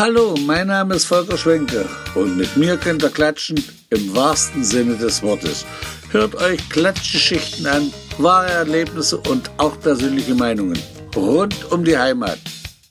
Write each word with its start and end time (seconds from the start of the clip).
Hallo, 0.00 0.34
mein 0.46 0.68
Name 0.68 0.94
ist 0.94 1.04
Volker 1.04 1.36
Schwenke 1.36 1.86
und 2.14 2.38
mit 2.38 2.56
mir 2.56 2.78
könnt 2.78 3.02
ihr 3.02 3.10
klatschen 3.10 3.62
im 3.90 4.16
wahrsten 4.16 4.64
Sinne 4.64 4.96
des 4.96 5.22
Wortes. 5.22 5.66
Hört 6.10 6.36
euch 6.36 6.66
Klatschgeschichten 6.70 7.66
an, 7.66 7.92
wahre 8.16 8.48
Erlebnisse 8.50 9.18
und 9.18 9.50
auch 9.58 9.78
persönliche 9.78 10.34
Meinungen 10.34 10.78
rund 11.14 11.70
um 11.70 11.84
die 11.84 11.98
Heimat. 11.98 12.38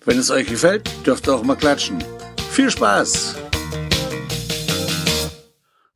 Wenn 0.06 0.20
es 0.20 0.30
euch 0.30 0.46
gefällt, 0.46 0.88
dürft 1.04 1.28
ihr 1.28 1.34
auch 1.34 1.42
mal 1.42 1.56
klatschen. 1.56 1.98
Viel 2.52 2.70
Spaß! 2.70 3.38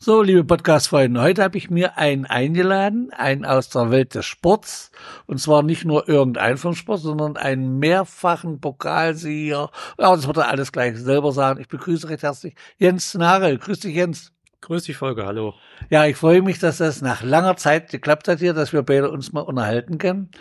So, 0.06 0.22
liebe 0.22 0.44
Podcast-Freunde, 0.44 1.22
heute 1.22 1.42
habe 1.42 1.58
ich 1.58 1.70
mir 1.70 1.98
einen 1.98 2.26
eingeladen, 2.26 3.14
einen 3.14 3.46
aus 3.46 3.70
der 3.70 3.90
Welt 3.90 4.16
des 4.16 4.26
Sports. 4.26 4.92
Und 5.28 5.40
zwar 5.40 5.64
nicht 5.64 5.86
nur 5.86 6.10
irgendein 6.10 6.58
vom 6.58 6.76
Sport, 6.76 7.00
sondern 7.00 7.38
einen 7.38 7.80
mehrfachen 7.80 8.60
Pokalsieger. 8.60 9.72
Ja, 9.98 10.14
das 10.14 10.28
wird 10.28 10.36
er 10.36 10.50
alles 10.50 10.74
gleich 10.74 10.98
selber 10.98 11.32
sagen. 11.32 11.62
Ich 11.62 11.70
begrüße 11.70 12.10
recht 12.10 12.24
herzlich 12.24 12.54
Jens 12.78 13.14
Nagel. 13.14 13.58
Grüß 13.58 13.80
dich, 13.80 13.96
Jens. 13.96 14.34
Grüß 14.60 14.84
dich, 14.84 14.98
Folge, 14.98 15.26
hallo. 15.26 15.54
Ja, 15.90 16.06
ich 16.06 16.18
freue 16.18 16.42
mich, 16.42 16.60
dass 16.60 16.80
das 16.80 17.02
nach 17.02 17.24
langer 17.24 17.56
Zeit 17.56 17.90
geklappt 17.90 18.28
hat 18.28 18.40
hier, 18.40 18.54
dass 18.54 18.74
wir 18.74 18.84
beide 18.84 19.10
uns 19.10 19.32
mal 19.32 19.40
unterhalten 19.40 20.00
können. 20.00 20.32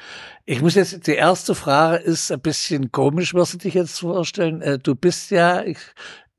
Ich 0.45 0.61
muss 0.61 0.75
jetzt, 0.75 1.07
die 1.07 1.15
erste 1.15 1.55
Frage 1.55 2.03
ist 2.03 2.33
ein 2.33 2.41
bisschen 2.41 2.91
komisch, 2.91 3.33
wirst 3.33 3.55
du 3.55 3.59
dich 3.59 3.75
jetzt 3.75 4.01
vorstellen. 4.01 4.61
Äh, 4.61 4.81
du 4.81 4.97
bist 4.97 5.31
ja, 5.31 5.63
ich 5.63 5.79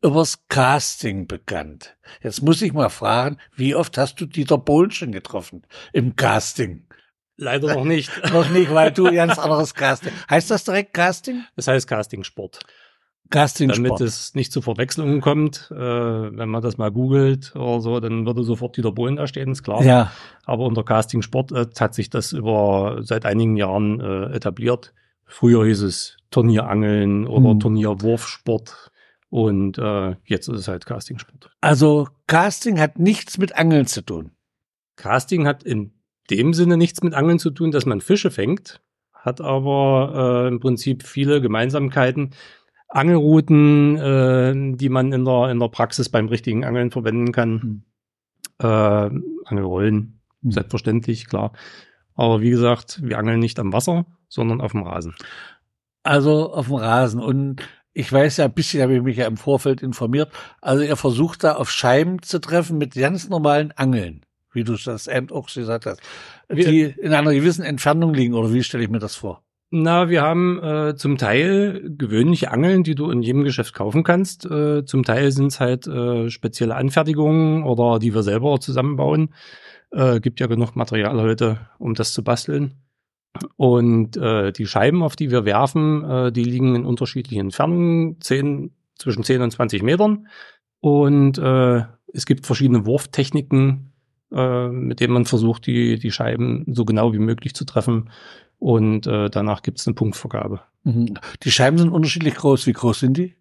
übers 0.03 0.47
Casting 0.49 1.27
bekannt. 1.27 1.95
Jetzt 2.21 2.41
muss 2.41 2.61
ich 2.61 2.73
mal 2.73 2.89
fragen, 2.89 3.37
wie 3.55 3.75
oft 3.75 3.97
hast 3.97 4.19
du 4.19 4.25
Dieter 4.25 4.57
Bohlschen 4.57 5.11
getroffen 5.11 5.63
im 5.93 6.15
Casting? 6.15 6.85
Leider 7.37 7.73
noch 7.73 7.85
nicht. 7.85 8.11
noch 8.33 8.49
nicht, 8.49 8.73
weil 8.73 8.91
du 8.91 9.11
ganz 9.11 9.39
anderes 9.39 9.73
Casting. 9.73 10.11
Heißt 10.29 10.51
das 10.51 10.63
direkt 10.63 10.93
Casting? 10.93 11.43
Das 11.55 11.67
heißt 11.67 11.87
Casting-Sport. 11.87 12.59
Casting-Sport. 13.29 13.87
Damit 13.87 14.01
es 14.01 14.35
nicht 14.35 14.51
zu 14.51 14.61
Verwechslungen 14.61 15.19
kommt, 15.21 15.71
äh, 15.71 15.75
wenn 15.75 16.49
man 16.49 16.61
das 16.61 16.77
mal 16.77 16.91
googelt 16.91 17.55
oder 17.55 17.79
so, 17.79 17.99
dann 17.99 18.27
würde 18.27 18.43
sofort 18.43 18.77
Dieter 18.77 18.91
Bohlen 18.91 19.15
da 19.15 19.25
stehen, 19.25 19.51
ist 19.51 19.63
klar. 19.63 19.83
Ja. 19.83 20.11
Aber 20.45 20.65
unter 20.65 20.83
Casting-Sport 20.83 21.51
äh, 21.53 21.65
hat 21.79 21.95
sich 21.95 22.11
das 22.11 22.33
über 22.33 22.99
seit 23.01 23.25
einigen 23.25 23.57
Jahren 23.57 23.99
äh, 23.99 24.35
etabliert. 24.35 24.93
Früher 25.25 25.65
hieß 25.65 25.81
es 25.81 26.17
Turnierangeln 26.29 27.25
oder 27.25 27.51
hm. 27.51 27.59
Turnierwurfsport. 27.59 28.91
Und 29.33 29.79
äh, 29.79 30.15
jetzt 30.25 30.47
ist 30.47 30.59
es 30.59 30.67
halt 30.67 30.85
Castingsport. 30.85 31.49
Also 31.59 32.07
Casting 32.27 32.79
hat 32.79 32.99
nichts 32.99 33.39
mit 33.39 33.57
Angeln 33.57 33.87
zu 33.87 34.03
tun. 34.03 34.29
Casting 34.95 35.47
hat 35.47 35.63
in 35.63 35.91
dem 36.29 36.53
Sinne 36.53 36.77
nichts 36.77 37.01
mit 37.01 37.15
Angeln 37.15 37.39
zu 37.39 37.49
tun, 37.49 37.71
dass 37.71 37.87
man 37.87 37.99
Fische 37.99 38.29
fängt, 38.29 38.79
hat 39.11 39.41
aber 39.41 40.45
äh, 40.45 40.47
im 40.49 40.59
Prinzip 40.59 41.01
viele 41.01 41.41
Gemeinsamkeiten. 41.41 42.35
Angelrouten, 42.89 43.97
äh, 43.97 44.75
die 44.77 44.89
man 44.89 45.11
in 45.11 45.25
der, 45.25 45.49
in 45.49 45.59
der 45.59 45.69
Praxis 45.69 46.09
beim 46.09 46.27
richtigen 46.27 46.63
Angeln 46.63 46.91
verwenden 46.91 47.31
kann. 47.31 47.59
Hm. 47.59 47.83
Äh, 48.59 49.19
Angelrollen, 49.45 50.21
hm. 50.43 50.51
selbstverständlich, 50.51 51.25
klar. 51.25 51.53
Aber 52.13 52.41
wie 52.41 52.51
gesagt, 52.51 53.01
wir 53.03 53.17
angeln 53.17 53.39
nicht 53.39 53.57
am 53.57 53.73
Wasser, 53.73 54.05
sondern 54.29 54.61
auf 54.61 54.73
dem 54.73 54.83
Rasen. 54.83 55.15
Also 56.03 56.53
auf 56.53 56.67
dem 56.67 56.75
Rasen. 56.75 57.19
Und 57.19 57.63
ich 57.93 58.11
weiß 58.11 58.37
ja, 58.37 58.45
ein 58.45 58.53
bisschen 58.53 58.81
habe 58.81 58.95
ich 58.95 59.01
mich 59.01 59.17
ja 59.17 59.27
im 59.27 59.37
Vorfeld 59.37 59.81
informiert. 59.81 60.31
Also 60.61 60.83
er 60.83 60.97
versucht 60.97 61.43
da 61.43 61.53
auf 61.53 61.69
Scheiben 61.69 62.21
zu 62.21 62.39
treffen 62.39 62.77
mit 62.77 62.95
ganz 62.95 63.29
normalen 63.29 63.71
Angeln, 63.71 64.21
wie 64.51 64.63
du 64.63 64.75
das 64.75 65.07
eben 65.07 65.29
auch 65.31 65.47
gesagt 65.53 65.85
hast, 65.85 66.01
die 66.51 66.81
in 66.81 67.13
einer 67.13 67.33
gewissen 67.33 67.63
Entfernung 67.63 68.13
liegen, 68.13 68.33
oder 68.33 68.51
wie 68.51 68.63
stelle 68.63 68.83
ich 68.83 68.89
mir 68.89 68.99
das 68.99 69.15
vor? 69.15 69.43
Na, 69.75 70.07
wir 70.07 70.21
haben 70.21 70.61
äh, 70.61 70.95
zum 70.95 71.17
Teil 71.17 71.81
gewöhnliche 71.97 72.51
Angeln, 72.51 72.83
die 72.83 72.93
du 72.93 73.09
in 73.09 73.23
jedem 73.23 73.43
Geschäft 73.43 73.73
kaufen 73.73 74.03
kannst. 74.03 74.45
Äh, 74.45 74.85
zum 74.85 75.03
Teil 75.03 75.31
sind 75.31 75.47
es 75.47 75.59
halt 75.59 75.87
äh, 75.87 76.29
spezielle 76.29 76.75
Anfertigungen 76.75 77.63
oder 77.63 77.97
die 77.97 78.13
wir 78.13 78.21
selber 78.21 78.59
zusammenbauen. 78.59 79.33
Äh, 79.89 80.19
gibt 80.19 80.39
ja 80.39 80.45
genug 80.45 80.75
Material 80.75 81.19
heute, 81.19 81.69
um 81.79 81.95
das 81.95 82.13
zu 82.13 82.23
basteln. 82.23 82.82
Und 83.57 84.17
äh, 84.17 84.51
die 84.51 84.65
Scheiben, 84.65 85.01
auf 85.01 85.15
die 85.15 85.31
wir 85.31 85.45
werfen, 85.45 86.03
äh, 86.03 86.31
die 86.31 86.43
liegen 86.43 86.75
in 86.75 86.85
unterschiedlichen 86.85 87.45
Entfernungen, 87.45 88.21
10, 88.21 88.71
zwischen 88.95 89.23
10 89.23 89.41
und 89.41 89.51
20 89.51 89.83
Metern. 89.83 90.27
Und 90.79 91.37
äh, 91.37 91.83
es 92.13 92.25
gibt 92.25 92.45
verschiedene 92.45 92.85
Wurftechniken, 92.85 93.91
äh, 94.31 94.67
mit 94.67 94.99
denen 94.99 95.13
man 95.13 95.25
versucht, 95.25 95.65
die, 95.65 95.97
die 95.97 96.11
Scheiben 96.11 96.65
so 96.67 96.85
genau 96.85 97.13
wie 97.13 97.19
möglich 97.19 97.55
zu 97.55 97.65
treffen. 97.65 98.11
Und 98.59 99.07
äh, 99.07 99.29
danach 99.29 99.61
gibt 99.61 99.79
es 99.79 99.87
eine 99.87 99.95
Punktvergabe. 99.95 100.61
Mhm. 100.83 101.15
Die 101.43 101.51
Scheiben 101.51 101.77
sind 101.77 101.89
unterschiedlich 101.89 102.35
groß. 102.35 102.67
Wie 102.67 102.73
groß 102.73 102.99
sind 102.99 103.17
die? 103.17 103.35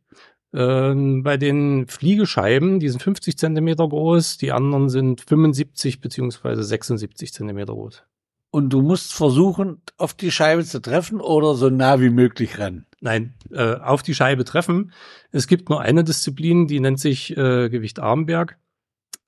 Ähm, 0.55 1.23
bei 1.23 1.37
den 1.37 1.87
Fliegescheiben, 1.87 2.79
die 2.79 2.89
sind 2.89 3.03
50 3.03 3.39
Zentimeter 3.39 3.89
groß, 3.89 4.37
die 4.39 4.53
anderen 4.53 4.89
sind 4.89 5.23
75 5.23 6.01
beziehungsweise 6.01 6.63
76 6.63 7.33
Zentimeter 7.33 7.73
groß 7.73 8.05
und 8.53 8.69
du 8.69 8.83
musst 8.83 9.15
versuchen, 9.15 9.81
auf 9.97 10.13
die 10.13 10.31
Scheibe 10.31 10.63
zu 10.63 10.81
treffen 10.81 11.23
oder 11.23 11.55
so 11.55 11.71
nah 11.71 12.01
wie 12.01 12.11
möglich 12.11 12.59
ran. 12.59 12.85
Nein, 13.01 13.33
äh, 13.51 13.77
auf 13.77 14.03
die 14.03 14.15
Scheibe 14.15 14.45
treffen. 14.45 14.93
Es 15.31 15.47
gibt 15.47 15.71
nur 15.71 15.81
eine 15.81 16.05
Disziplin, 16.05 16.67
die 16.67 16.79
nennt 16.79 17.01
sich 17.01 17.35
äh, 17.35 17.71
Gewicht 17.71 17.99
Armberg. 17.99 18.59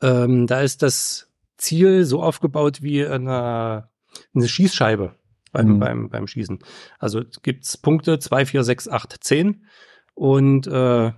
Ähm, 0.03 0.47
da 0.47 0.61
ist 0.61 0.83
das 0.83 1.33
Ziel 1.57 2.05
so 2.05 2.23
aufgebaut 2.23 2.83
wie 2.83 3.05
eine, 3.05 3.89
eine 4.35 4.47
Schießscheibe 4.49 5.15
beim, 5.53 5.69
mhm. 5.69 5.79
beim, 5.79 6.11
beim 6.11 6.27
Schießen. 6.27 6.59
Also 6.99 7.23
gibt's 7.43 7.79
Punkte 7.79 8.19
zwei, 8.19 8.45
vier, 8.45 8.62
sechs, 8.62 8.89
acht, 8.89 9.25
zehn 9.25 9.65
und 10.12 10.67
äh, 10.67 11.12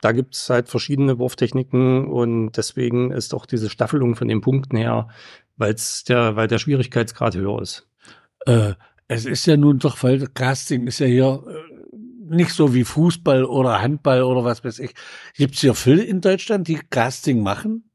da 0.00 0.12
gibt's 0.12 0.48
halt 0.48 0.70
verschiedene 0.70 1.18
Wurftechniken 1.18 2.06
und 2.06 2.52
deswegen 2.52 3.10
ist 3.10 3.34
auch 3.34 3.44
diese 3.44 3.68
Staffelung 3.68 4.16
von 4.16 4.26
den 4.26 4.40
Punkten 4.40 4.78
her 4.78 5.08
weil's 5.56 6.04
der, 6.04 6.36
weil 6.36 6.48
der 6.48 6.58
Schwierigkeitsgrad 6.58 7.34
höher 7.34 7.60
ist. 7.60 7.88
Äh, 8.46 8.74
es 9.08 9.26
ist 9.26 9.46
ja 9.46 9.56
nun 9.56 9.78
doch, 9.78 10.02
weil 10.02 10.26
Casting 10.28 10.86
ist 10.86 10.98
ja 11.00 11.06
hier 11.06 11.44
äh, 11.46 11.96
nicht 12.34 12.52
so 12.52 12.74
wie 12.74 12.84
Fußball 12.84 13.44
oder 13.44 13.80
Handball 13.80 14.22
oder 14.22 14.44
was 14.44 14.64
weiß 14.64 14.78
ich. 14.78 14.94
Gibt 15.34 15.54
es 15.54 15.60
hier 15.60 15.74
viele 15.74 16.02
in 16.02 16.20
Deutschland, 16.20 16.68
die 16.68 16.80
Casting 16.90 17.42
machen? 17.42 17.90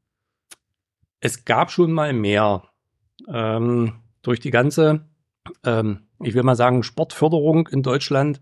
Es 1.20 1.44
gab 1.44 1.72
schon 1.72 1.92
mal 1.92 2.12
mehr. 2.12 2.62
Ähm, 3.28 3.94
durch 4.22 4.40
die 4.40 4.50
ganze, 4.50 5.08
ähm, 5.64 6.07
ich 6.20 6.34
will 6.34 6.42
mal 6.42 6.56
sagen, 6.56 6.82
Sportförderung 6.82 7.68
in 7.68 7.82
Deutschland 7.82 8.40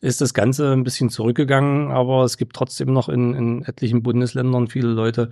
ist 0.00 0.20
das 0.20 0.34
Ganze 0.34 0.72
ein 0.72 0.84
bisschen 0.84 1.10
zurückgegangen, 1.10 1.90
aber 1.90 2.24
es 2.24 2.36
gibt 2.36 2.54
trotzdem 2.54 2.92
noch 2.92 3.08
in, 3.08 3.34
in 3.34 3.62
etlichen 3.64 4.02
Bundesländern 4.02 4.68
viele 4.68 4.88
Leute, 4.88 5.30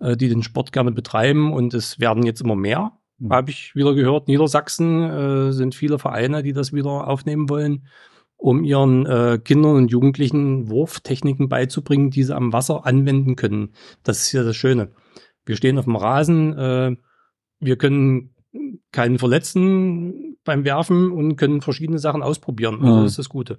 äh, 0.00 0.16
die 0.16 0.28
den 0.28 0.42
Sport 0.42 0.72
gerne 0.72 0.92
betreiben 0.92 1.52
und 1.52 1.74
es 1.74 2.00
werden 2.00 2.24
jetzt 2.24 2.40
immer 2.40 2.56
mehr. 2.56 2.92
Mhm. 3.18 3.32
Habe 3.32 3.50
ich 3.50 3.74
wieder 3.74 3.94
gehört. 3.94 4.28
Niedersachsen 4.28 5.02
äh, 5.02 5.52
sind 5.52 5.74
viele 5.74 5.98
Vereine, 5.98 6.42
die 6.42 6.52
das 6.52 6.72
wieder 6.72 7.08
aufnehmen 7.08 7.48
wollen, 7.48 7.86
um 8.36 8.64
ihren 8.64 9.06
äh, 9.06 9.38
Kindern 9.42 9.76
und 9.76 9.90
Jugendlichen 9.90 10.68
Wurftechniken 10.68 11.48
beizubringen, 11.48 12.10
die 12.10 12.24
sie 12.24 12.34
am 12.34 12.52
Wasser 12.52 12.86
anwenden 12.86 13.36
können. 13.36 13.74
Das 14.02 14.22
ist 14.22 14.32
ja 14.32 14.42
das 14.42 14.56
Schöne. 14.56 14.92
Wir 15.44 15.56
stehen 15.56 15.78
auf 15.78 15.84
dem 15.84 15.96
Rasen, 15.96 16.56
äh, 16.56 16.96
wir 17.60 17.76
können 17.76 18.33
keinen 18.92 19.18
verletzen 19.18 20.36
beim 20.44 20.64
Werfen 20.64 21.10
und 21.10 21.36
können 21.36 21.60
verschiedene 21.60 21.98
Sachen 21.98 22.22
ausprobieren. 22.22 22.82
Also 22.82 23.02
das 23.02 23.12
ist 23.12 23.18
das 23.18 23.28
Gute. 23.28 23.58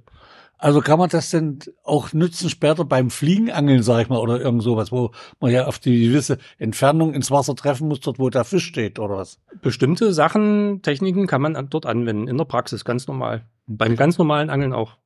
Also 0.58 0.80
kann 0.80 1.00
man 1.00 1.10
das 1.10 1.30
denn 1.32 1.60
auch 1.84 2.14
nützen 2.14 2.50
später 2.50 2.86
beim 2.86 3.10
Fliegenangeln, 3.10 3.84
sag 3.84 4.04
ich 4.04 4.10
mal, 4.10 4.20
oder 4.20 4.40
irgend 4.40 4.64
sowas, 4.64 4.92
wo 4.92 5.12
man 5.42 5.52
ja 5.52 5.66
auf 5.66 5.80
die 5.80 6.08
gewisse 6.08 6.38
Entfernung 6.58 7.14
ins 7.14 7.30
Wasser 7.30 7.56
treffen 7.56 7.90
muss, 7.90 8.00
dort 8.00 8.20
wo 8.20 8.30
der 8.30 8.46
Fisch 8.46 8.66
steht 8.66 8.98
oder 8.98 9.18
was? 9.18 9.40
Bestimmte 9.62 10.14
Sachen, 10.14 10.82
Techniken 10.82 11.28
kann 11.28 11.42
man 11.42 11.70
dort 11.70 11.86
anwenden, 11.86 12.28
in 12.28 12.38
der 12.38 12.46
Praxis, 12.46 12.86
ganz 12.86 13.08
normal. 13.08 13.46
Beim 13.68 13.96
ganz 13.96 14.18
normalen 14.18 14.50
Angeln 14.50 14.74
auch. 14.74 14.98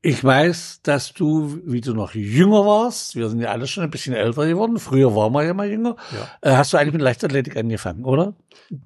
Ich 0.00 0.22
weiß, 0.22 0.82
dass 0.82 1.12
du, 1.12 1.58
wie 1.64 1.80
du 1.80 1.92
noch 1.92 2.14
jünger 2.14 2.64
warst, 2.64 3.16
wir 3.16 3.28
sind 3.28 3.40
ja 3.40 3.50
alle 3.50 3.66
schon 3.66 3.82
ein 3.82 3.90
bisschen 3.90 4.14
älter 4.14 4.46
geworden, 4.46 4.78
früher 4.78 5.16
waren 5.16 5.32
wir 5.32 5.44
ja 5.44 5.54
mal 5.54 5.68
jünger, 5.68 5.96
ja. 6.12 6.52
Äh, 6.52 6.56
hast 6.56 6.72
du 6.72 6.76
eigentlich 6.76 6.92
mit 6.92 7.02
Leichtathletik 7.02 7.56
angefangen, 7.56 8.04
oder? 8.04 8.34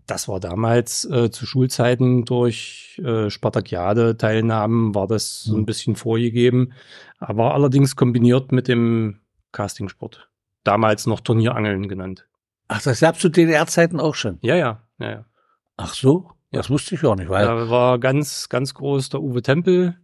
Das 0.06 0.26
war 0.26 0.41
damals 0.41 1.05
äh, 1.05 1.31
zu 1.31 1.44
Schulzeiten 1.44 2.25
durch 2.25 2.99
äh, 3.05 3.29
Spartakiade-Teilnahmen, 3.29 4.94
war 4.94 5.06
das 5.06 5.43
so 5.43 5.53
ein 5.53 5.59
hm. 5.59 5.67
bisschen 5.67 5.97
vorgegeben, 5.97 6.73
aber 7.19 7.53
allerdings 7.53 7.94
kombiniert 7.94 8.50
mit 8.50 8.67
dem 8.67 9.20
Castingsport. 9.53 10.31
Damals 10.64 11.06
noch 11.06 11.20
Turnierangeln 11.20 11.88
genannt. 11.88 12.26
Ach, 12.69 12.81
das 12.81 13.00
gab's 13.00 13.19
zu 13.19 13.29
DDR-Zeiten 13.29 14.00
auch 14.00 14.14
schon? 14.14 14.38
Ja, 14.41 14.56
ja, 14.56 14.82
ja, 14.99 15.11
ja. 15.11 15.25
Ach 15.76 15.93
so? 15.93 16.31
Das 16.53 16.70
wusste 16.70 16.94
ich 16.94 17.05
auch 17.05 17.17
nicht, 17.17 17.29
weil. 17.29 17.44
Da 17.44 17.70
war 17.70 17.99
ganz, 17.99 18.49
ganz 18.49 18.75
groß 18.75 19.09
der 19.09 19.23
Uwe 19.23 19.43
Tempel, 19.43 19.97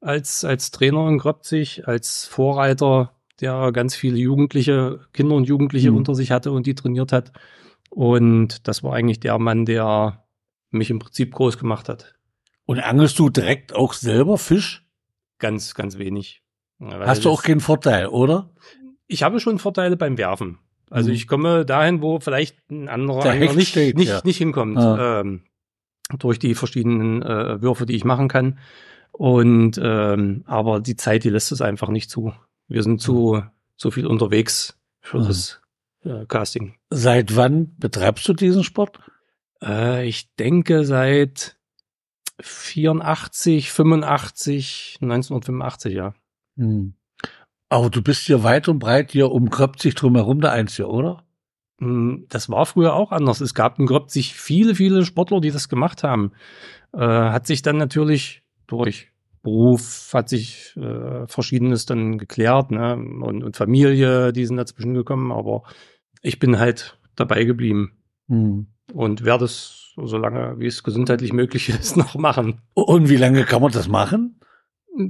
als, 0.00 0.44
als 0.44 0.70
Trainer 0.70 1.08
in 1.08 1.18
Gröbzig, 1.18 1.86
als 1.86 2.26
Vorreiter, 2.26 3.14
der 3.40 3.72
ganz 3.72 3.94
viele 3.94 4.18
Jugendliche, 4.18 5.00
Kinder 5.12 5.34
und 5.34 5.44
Jugendliche 5.44 5.90
mhm. 5.90 5.98
unter 5.98 6.14
sich 6.14 6.30
hatte 6.30 6.52
und 6.52 6.66
die 6.66 6.74
trainiert 6.74 7.12
hat. 7.12 7.32
Und 7.90 8.68
das 8.68 8.82
war 8.82 8.94
eigentlich 8.94 9.20
der 9.20 9.38
Mann, 9.38 9.64
der 9.64 10.24
mich 10.70 10.90
im 10.90 10.98
Prinzip 10.98 11.34
groß 11.34 11.58
gemacht 11.58 11.88
hat. 11.88 12.14
Und 12.64 12.78
angelst 12.78 13.18
du 13.18 13.30
direkt 13.30 13.74
auch 13.74 13.94
selber 13.94 14.38
Fisch? 14.38 14.86
Ganz, 15.38 15.74
ganz 15.74 15.98
wenig. 15.98 16.42
Hast 16.80 17.24
du 17.24 17.30
auch 17.30 17.42
keinen 17.42 17.60
Vorteil, 17.60 18.06
oder? 18.06 18.50
Ich 19.06 19.22
habe 19.22 19.40
schon 19.40 19.58
Vorteile 19.58 19.96
beim 19.96 20.16
Werfen. 20.18 20.58
Also 20.88 21.08
mhm. 21.08 21.14
ich 21.14 21.26
komme 21.26 21.64
dahin, 21.64 22.02
wo 22.02 22.20
vielleicht 22.20 22.70
ein 22.70 22.88
anderer 22.88 23.34
nicht, 23.34 23.68
steht, 23.68 23.96
nicht, 23.96 24.08
ja. 24.08 24.20
nicht 24.24 24.38
hinkommt. 24.38 24.76
Ja. 24.76 25.20
Ähm, 25.20 25.42
durch 26.18 26.38
die 26.38 26.54
verschiedenen 26.54 27.22
äh, 27.22 27.62
Würfe, 27.62 27.86
die 27.86 27.94
ich 27.94 28.04
machen 28.04 28.28
kann. 28.28 28.58
Und 29.20 29.78
ähm, 29.82 30.44
aber 30.46 30.80
die 30.80 30.96
Zeit, 30.96 31.24
die 31.24 31.28
lässt 31.28 31.52
es 31.52 31.60
einfach 31.60 31.90
nicht 31.90 32.08
zu. 32.08 32.32
Wir 32.68 32.82
sind 32.82 33.02
zu, 33.02 33.42
zu 33.76 33.90
viel 33.90 34.06
unterwegs 34.06 34.78
für 35.02 35.18
mhm. 35.18 35.24
das 35.26 35.60
äh, 36.04 36.24
Casting. 36.24 36.76
Seit 36.88 37.36
wann 37.36 37.76
betreibst 37.76 38.26
du 38.26 38.32
diesen 38.32 38.64
Sport? 38.64 38.98
Äh, 39.62 40.08
ich 40.08 40.34
denke 40.36 40.86
seit 40.86 41.58
84, 42.40 43.70
85, 43.70 45.00
1985, 45.02 45.92
ja. 45.92 46.14
Hm. 46.56 46.94
Aber 47.68 47.90
du 47.90 48.00
bist 48.00 48.22
hier 48.22 48.42
weit 48.42 48.68
und 48.68 48.78
breit 48.78 49.12
hier 49.12 49.32
um 49.32 49.50
Kröpzig 49.50 49.96
drumherum 49.96 50.40
der 50.40 50.52
Einzige, 50.52 50.88
oder? 50.88 51.24
Hm, 51.78 52.24
das 52.30 52.48
war 52.48 52.64
früher 52.64 52.94
auch 52.94 53.12
anders. 53.12 53.42
Es 53.42 53.52
gab 53.52 53.78
in 53.78 53.84
Gröbzig 53.84 54.32
viele, 54.34 54.74
viele 54.74 55.04
Sportler, 55.04 55.42
die 55.42 55.50
das 55.50 55.68
gemacht 55.68 56.04
haben. 56.04 56.32
Äh, 56.94 57.00
hat 57.00 57.46
sich 57.46 57.60
dann 57.60 57.76
natürlich 57.76 58.42
durch 58.66 59.09
Beruf 59.42 60.10
hat 60.12 60.28
sich 60.28 60.76
äh, 60.76 61.26
Verschiedenes 61.26 61.86
dann 61.86 62.18
geklärt, 62.18 62.70
ne? 62.70 62.94
Und, 62.94 63.42
und, 63.42 63.56
Familie, 63.56 64.32
die 64.32 64.44
sind 64.44 64.56
dazwischen 64.56 64.94
gekommen, 64.94 65.32
aber 65.32 65.62
ich 66.20 66.38
bin 66.38 66.58
halt 66.58 66.98
dabei 67.16 67.44
geblieben. 67.44 67.92
Hm. 68.28 68.66
Und 68.92 69.24
werde 69.24 69.46
es, 69.46 69.92
so 69.96 70.18
lange 70.18 70.58
wie 70.58 70.66
es 70.66 70.82
gesundheitlich 70.82 71.32
möglich 71.32 71.68
ist, 71.68 71.96
noch 71.96 72.16
machen. 72.16 72.60
Und 72.74 73.08
wie 73.08 73.16
lange 73.16 73.44
kann 73.44 73.62
man 73.62 73.72
das 73.72 73.88
machen? 73.88 74.40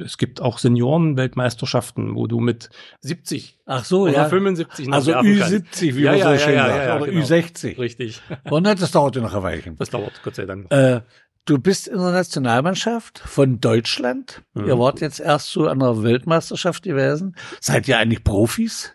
Es 0.05 0.19
gibt 0.19 0.41
auch 0.41 0.59
Senioren-Weltmeisterschaften, 0.59 2.15
wo 2.15 2.27
du 2.27 2.39
mit 2.39 2.69
70 3.01 3.59
Ach 3.65 3.85
so, 3.85 4.03
oder 4.03 4.13
ja. 4.13 4.29
75 4.29 4.87
noch 4.87 4.95
Also 4.95 5.13
Ü70, 5.15 5.97
wie 5.97 6.03
ja, 6.03 6.13
man 6.13 6.21
ja, 6.21 6.33
so 6.33 6.45
schön 6.45 6.55
sagt. 6.57 7.01
oder 7.01 7.07
genau. 7.07 7.21
Ü60. 7.25 7.79
Richtig. 7.79 8.21
Und 8.51 8.65
das 8.65 8.91
dauert 8.93 9.17
ja 9.17 9.23
noch 9.23 9.35
ein 9.35 9.43
Weilchen. 9.43 9.77
Das 9.77 9.91
dauert, 9.91 10.21
Gott 10.23 10.35
sei 10.35 10.45
Dank. 10.45 10.71
Äh, 10.71 11.01
du 11.45 11.59
bist 11.59 11.89
in 11.89 11.99
der 11.99 12.13
Nationalmannschaft 12.13 13.19
von 13.19 13.61
Deutschland. 13.61 14.43
Mhm. 14.55 14.67
Ihr 14.67 14.79
wart 14.79 15.01
jetzt 15.01 15.21
erst 15.21 15.51
zu 15.51 15.69
einer 15.69 16.03
Weltmeisterschaft 16.03 16.83
gewesen. 16.83 17.37
Seid 17.61 17.89
ihr 17.89 17.99
eigentlich 17.99 18.25
Profis? 18.25 18.95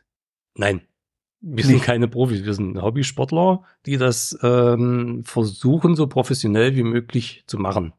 Nein. 0.56 0.82
Wir 1.48 1.64
sind 1.64 1.84
keine 1.84 2.08
Profis, 2.08 2.44
wir 2.44 2.56
sind 2.56 2.82
Hobbysportler, 2.82 3.64
die 3.86 3.98
das 3.98 4.36
ähm, 4.42 5.24
versuchen, 5.26 5.96
so 5.96 6.08
professionell 6.08 6.76
wie 6.76 6.82
möglich 6.82 7.44
zu 7.46 7.60
machen. 7.60 7.94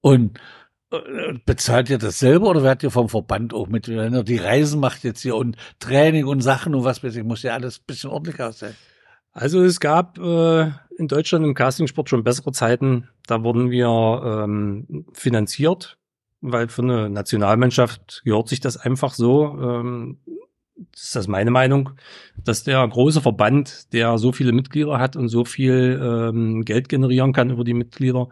Und 0.00 0.40
äh, 0.90 1.34
bezahlt 1.46 1.88
ihr 1.88 1.98
das 1.98 2.18
selber 2.18 2.48
oder 2.48 2.64
werdet 2.64 2.82
ihr 2.82 2.90
vom 2.90 3.08
Verband 3.08 3.54
auch 3.54 3.68
mit, 3.68 3.86
wenn 3.86 4.14
ihr 4.14 4.24
die 4.24 4.38
Reisen 4.38 4.80
macht 4.80 5.04
jetzt 5.04 5.22
hier 5.22 5.36
und 5.36 5.56
Training 5.78 6.26
und 6.26 6.40
Sachen 6.40 6.74
und 6.74 6.82
was 6.82 7.04
weiß 7.04 7.14
ich, 7.14 7.22
muss 7.22 7.44
ja 7.44 7.54
alles 7.54 7.78
ein 7.78 7.84
bisschen 7.86 8.10
ordentlich 8.10 8.40
aussehen. 8.40 8.74
Also 9.32 9.62
es 9.62 9.78
gab 9.78 10.18
äh, 10.18 10.72
in 11.00 11.08
Deutschland 11.08 11.44
im 11.44 11.54
Castingsport 11.54 12.08
schon 12.08 12.22
bessere 12.22 12.52
Zeiten. 12.52 13.08
Da 13.26 13.42
wurden 13.42 13.70
wir 13.70 13.88
ähm, 14.24 15.06
finanziert, 15.12 15.98
weil 16.40 16.68
für 16.68 16.82
eine 16.82 17.10
Nationalmannschaft 17.10 18.22
gehört 18.24 18.48
sich 18.48 18.60
das 18.60 18.76
einfach 18.76 19.14
so. 19.14 19.58
Ähm, 19.60 20.18
ist 20.94 21.16
das 21.16 21.28
meine 21.28 21.50
Meinung, 21.50 21.90
dass 22.42 22.64
der 22.64 22.86
große 22.86 23.20
Verband, 23.20 23.92
der 23.92 24.16
so 24.18 24.32
viele 24.32 24.52
Mitglieder 24.52 24.98
hat 24.98 25.16
und 25.16 25.28
so 25.28 25.44
viel 25.44 26.00
ähm, 26.02 26.64
Geld 26.64 26.88
generieren 26.88 27.32
kann 27.32 27.50
über 27.50 27.64
die 27.64 27.74
Mitglieder, 27.74 28.28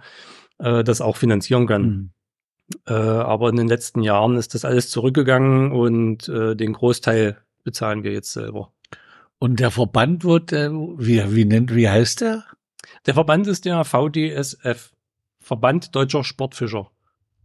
äh, 0.58 0.84
das 0.84 1.00
auch 1.00 1.16
finanzieren 1.16 1.66
kann. 1.66 1.82
Mhm. 1.82 2.10
Äh, 2.86 2.92
aber 2.92 3.48
in 3.48 3.56
den 3.56 3.68
letzten 3.68 4.02
Jahren 4.02 4.36
ist 4.36 4.54
das 4.54 4.64
alles 4.64 4.90
zurückgegangen 4.90 5.72
und 5.72 6.28
äh, 6.28 6.54
den 6.54 6.74
Großteil 6.74 7.38
bezahlen 7.64 8.02
wir 8.02 8.12
jetzt 8.12 8.32
selber. 8.32 8.72
Und 9.38 9.60
der 9.60 9.70
Verband 9.70 10.24
wird, 10.24 10.52
äh, 10.52 10.70
wie, 10.70 11.34
wie 11.34 11.44
nennt, 11.44 11.74
wie 11.74 11.88
heißt 11.88 12.22
der? 12.22 12.44
Der 13.06 13.14
Verband 13.14 13.46
ist 13.46 13.64
der 13.64 13.84
VDSF, 13.84 14.92
Verband 15.40 15.94
Deutscher 15.94 16.24
Sportfischer. 16.24 16.90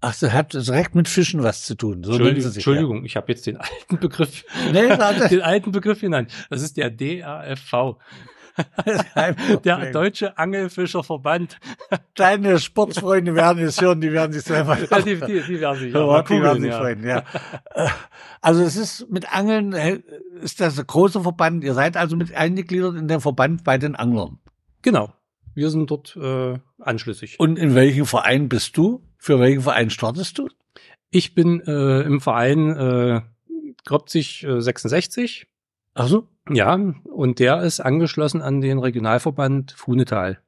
Ach, 0.05 0.13
das 0.19 0.33
hat 0.33 0.53
direkt 0.53 0.95
mit 0.95 1.07
Fischen 1.07 1.43
was 1.43 1.63
zu 1.63 1.75
tun. 1.75 2.03
So 2.03 2.11
Entschuldigung, 2.11 2.41
sich, 2.41 2.55
Entschuldigung 2.55 2.97
ja. 2.97 3.05
ich 3.05 3.15
habe 3.15 3.31
jetzt 3.31 3.47
den 3.47 3.55
alten 3.55 3.99
Begriff, 3.99 4.43
nee, 4.73 4.81
den 5.29 5.41
alten 5.41 5.71
Begriff 5.71 6.01
genannt. 6.01 6.29
Das 6.49 6.61
ist 6.61 6.75
der 6.75 6.89
DAFV. 6.89 7.95
der 9.63 9.91
Deutsche 9.91 10.37
Angelfischerverband. 10.37 11.57
Deine 12.15 12.59
Sportfreunde 12.59 13.33
werden 13.33 13.63
es 13.63 13.81
hören, 13.81 14.01
die 14.01 14.11
werden 14.11 14.33
sich 14.33 14.43
selber. 14.43 14.77
Ja, 14.77 14.99
die, 14.99 15.15
die, 15.15 15.41
die 15.41 15.59
werden 15.61 15.79
sich, 15.79 15.93
ja, 15.93 16.21
die 16.21 16.41
werden 16.41 16.61
sich 16.61 16.71
ja. 16.71 16.77
freuen, 16.77 17.03
ja. 17.03 17.23
Also 18.41 18.61
es 18.61 18.75
ist 18.75 19.09
mit 19.09 19.33
Angeln, 19.33 19.73
ist 20.41 20.59
das 20.59 20.77
ein 20.77 20.85
großer 20.85 21.21
Verband. 21.21 21.63
Ihr 21.63 21.73
seid 21.73 21.97
also 21.97 22.15
mit 22.15 22.35
eingegliedert 22.35 22.95
in 22.95 23.07
den 23.07 23.21
Verband 23.21 23.63
bei 23.63 23.77
den 23.77 23.95
Anglern. 23.95 24.39
Genau. 24.81 25.13
Wir 25.55 25.69
sind 25.69 25.91
dort 25.91 26.15
äh, 26.15 26.57
anschlüssig. 26.79 27.39
Und 27.39 27.59
in 27.59 27.75
welchem 27.75 28.05
Verein 28.05 28.49
bist 28.49 28.77
du? 28.77 29.03
Für 29.17 29.39
welchen 29.39 29.61
Verein 29.61 29.89
startest 29.89 30.37
du? 30.37 30.49
Ich 31.09 31.35
bin 31.35 31.61
äh, 31.61 32.01
im 32.01 32.21
Verein 32.21 32.75
äh, 32.75 33.21
Grobzig 33.85 34.43
äh, 34.43 34.61
66. 34.61 35.47
Ach 35.93 36.07
so? 36.07 36.27
Ja, 36.49 36.73
und 36.73 37.39
der 37.39 37.61
ist 37.61 37.79
angeschlossen 37.79 38.41
an 38.41 38.61
den 38.61 38.79
Regionalverband 38.79 39.71
Funetal. 39.71 40.39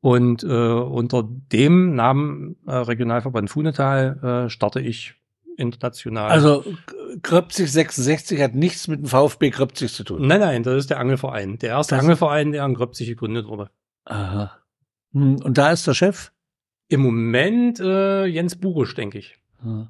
Und 0.00 0.42
äh, 0.42 0.46
unter 0.46 1.22
dem 1.24 1.94
Namen 1.94 2.56
äh, 2.66 2.74
Regionalverband 2.74 3.50
Funetal 3.50 4.46
äh, 4.46 4.50
starte 4.50 4.80
ich 4.80 5.14
international. 5.56 6.30
Also 6.30 6.64
Kröpzig 7.22 7.70
66 7.72 8.40
hat 8.40 8.54
nichts 8.54 8.88
mit 8.88 9.00
dem 9.00 9.06
VfB 9.06 9.50
Kröpzig 9.50 9.92
zu 9.92 10.04
tun. 10.04 10.26
Nein, 10.26 10.40
nein, 10.40 10.62
das 10.62 10.74
ist 10.76 10.90
der 10.90 11.00
Angelverein. 11.00 11.58
Der 11.58 11.70
erste 11.70 11.94
das 11.94 12.02
Angelverein, 12.02 12.52
der 12.52 12.64
in 12.64 12.74
Kröpzig 12.74 13.08
gegründet 13.08 13.46
wurde. 13.46 13.70
Aha. 14.06 14.58
Hm, 15.12 15.36
und 15.42 15.58
da 15.58 15.70
ist 15.70 15.86
der 15.86 15.94
Chef? 15.94 16.32
Im 16.88 17.00
Moment 17.00 17.80
äh, 17.80 18.24
Jens 18.26 18.56
Burisch, 18.56 18.94
denke 18.94 19.18
ich. 19.18 19.36
Ja. 19.64 19.88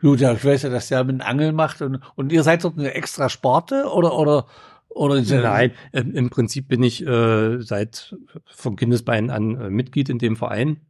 Gut, 0.00 0.20
ja, 0.20 0.32
ich 0.34 0.44
weiß 0.44 0.62
ja, 0.62 0.68
dass 0.68 0.88
der 0.88 1.04
mit 1.04 1.22
Angeln 1.22 1.54
macht 1.54 1.80
und, 1.80 2.00
und 2.16 2.30
ihr 2.30 2.42
seid 2.42 2.64
dort 2.64 2.78
eine 2.78 2.92
extra 2.92 3.28
Sparte 3.28 3.86
oder 3.90 4.16
oder 4.18 4.46
oder 4.88 5.20
Nein, 5.20 5.72
im, 5.92 6.14
im 6.14 6.30
Prinzip 6.30 6.68
bin 6.68 6.82
ich 6.82 7.06
äh, 7.06 7.60
seit 7.60 8.16
vom 8.44 8.76
Kindesbein 8.76 9.30
an 9.30 9.60
äh, 9.60 9.70
Mitglied 9.70 10.08
in 10.08 10.18
dem 10.18 10.36
Verein 10.36 10.80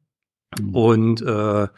mhm. 0.59 0.75
und 0.75 1.23
äh, 1.23 1.69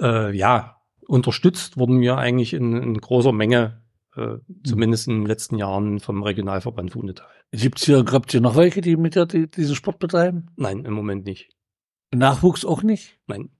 äh, 0.00 0.36
ja 0.36 0.82
unterstützt 1.06 1.76
wurden 1.76 2.00
wir 2.00 2.16
eigentlich 2.16 2.54
in, 2.54 2.74
in 2.74 2.98
großer 2.98 3.32
Menge, 3.32 3.81
äh, 4.16 4.20
mhm. 4.20 4.40
zumindest 4.64 5.08
in 5.08 5.20
den 5.20 5.26
letzten 5.26 5.56
Jahren 5.56 6.00
vom 6.00 6.22
Regionalverband 6.22 6.92
Fundetal. 6.92 7.28
Gibt's 7.52 7.84
hier, 7.84 8.04
habt 8.10 8.32
ihr 8.34 8.40
noch 8.40 8.56
welche, 8.56 8.80
die 8.80 8.96
mit 8.96 9.14
dir 9.14 9.26
die, 9.26 9.50
diesen 9.50 9.74
Sport 9.74 9.98
betreiben? 9.98 10.48
Nein, 10.56 10.84
im 10.84 10.94
Moment 10.94 11.24
nicht. 11.24 11.50
Nachwuchs 12.14 12.64
auch 12.64 12.82
nicht? 12.82 13.18
Nein. 13.26 13.50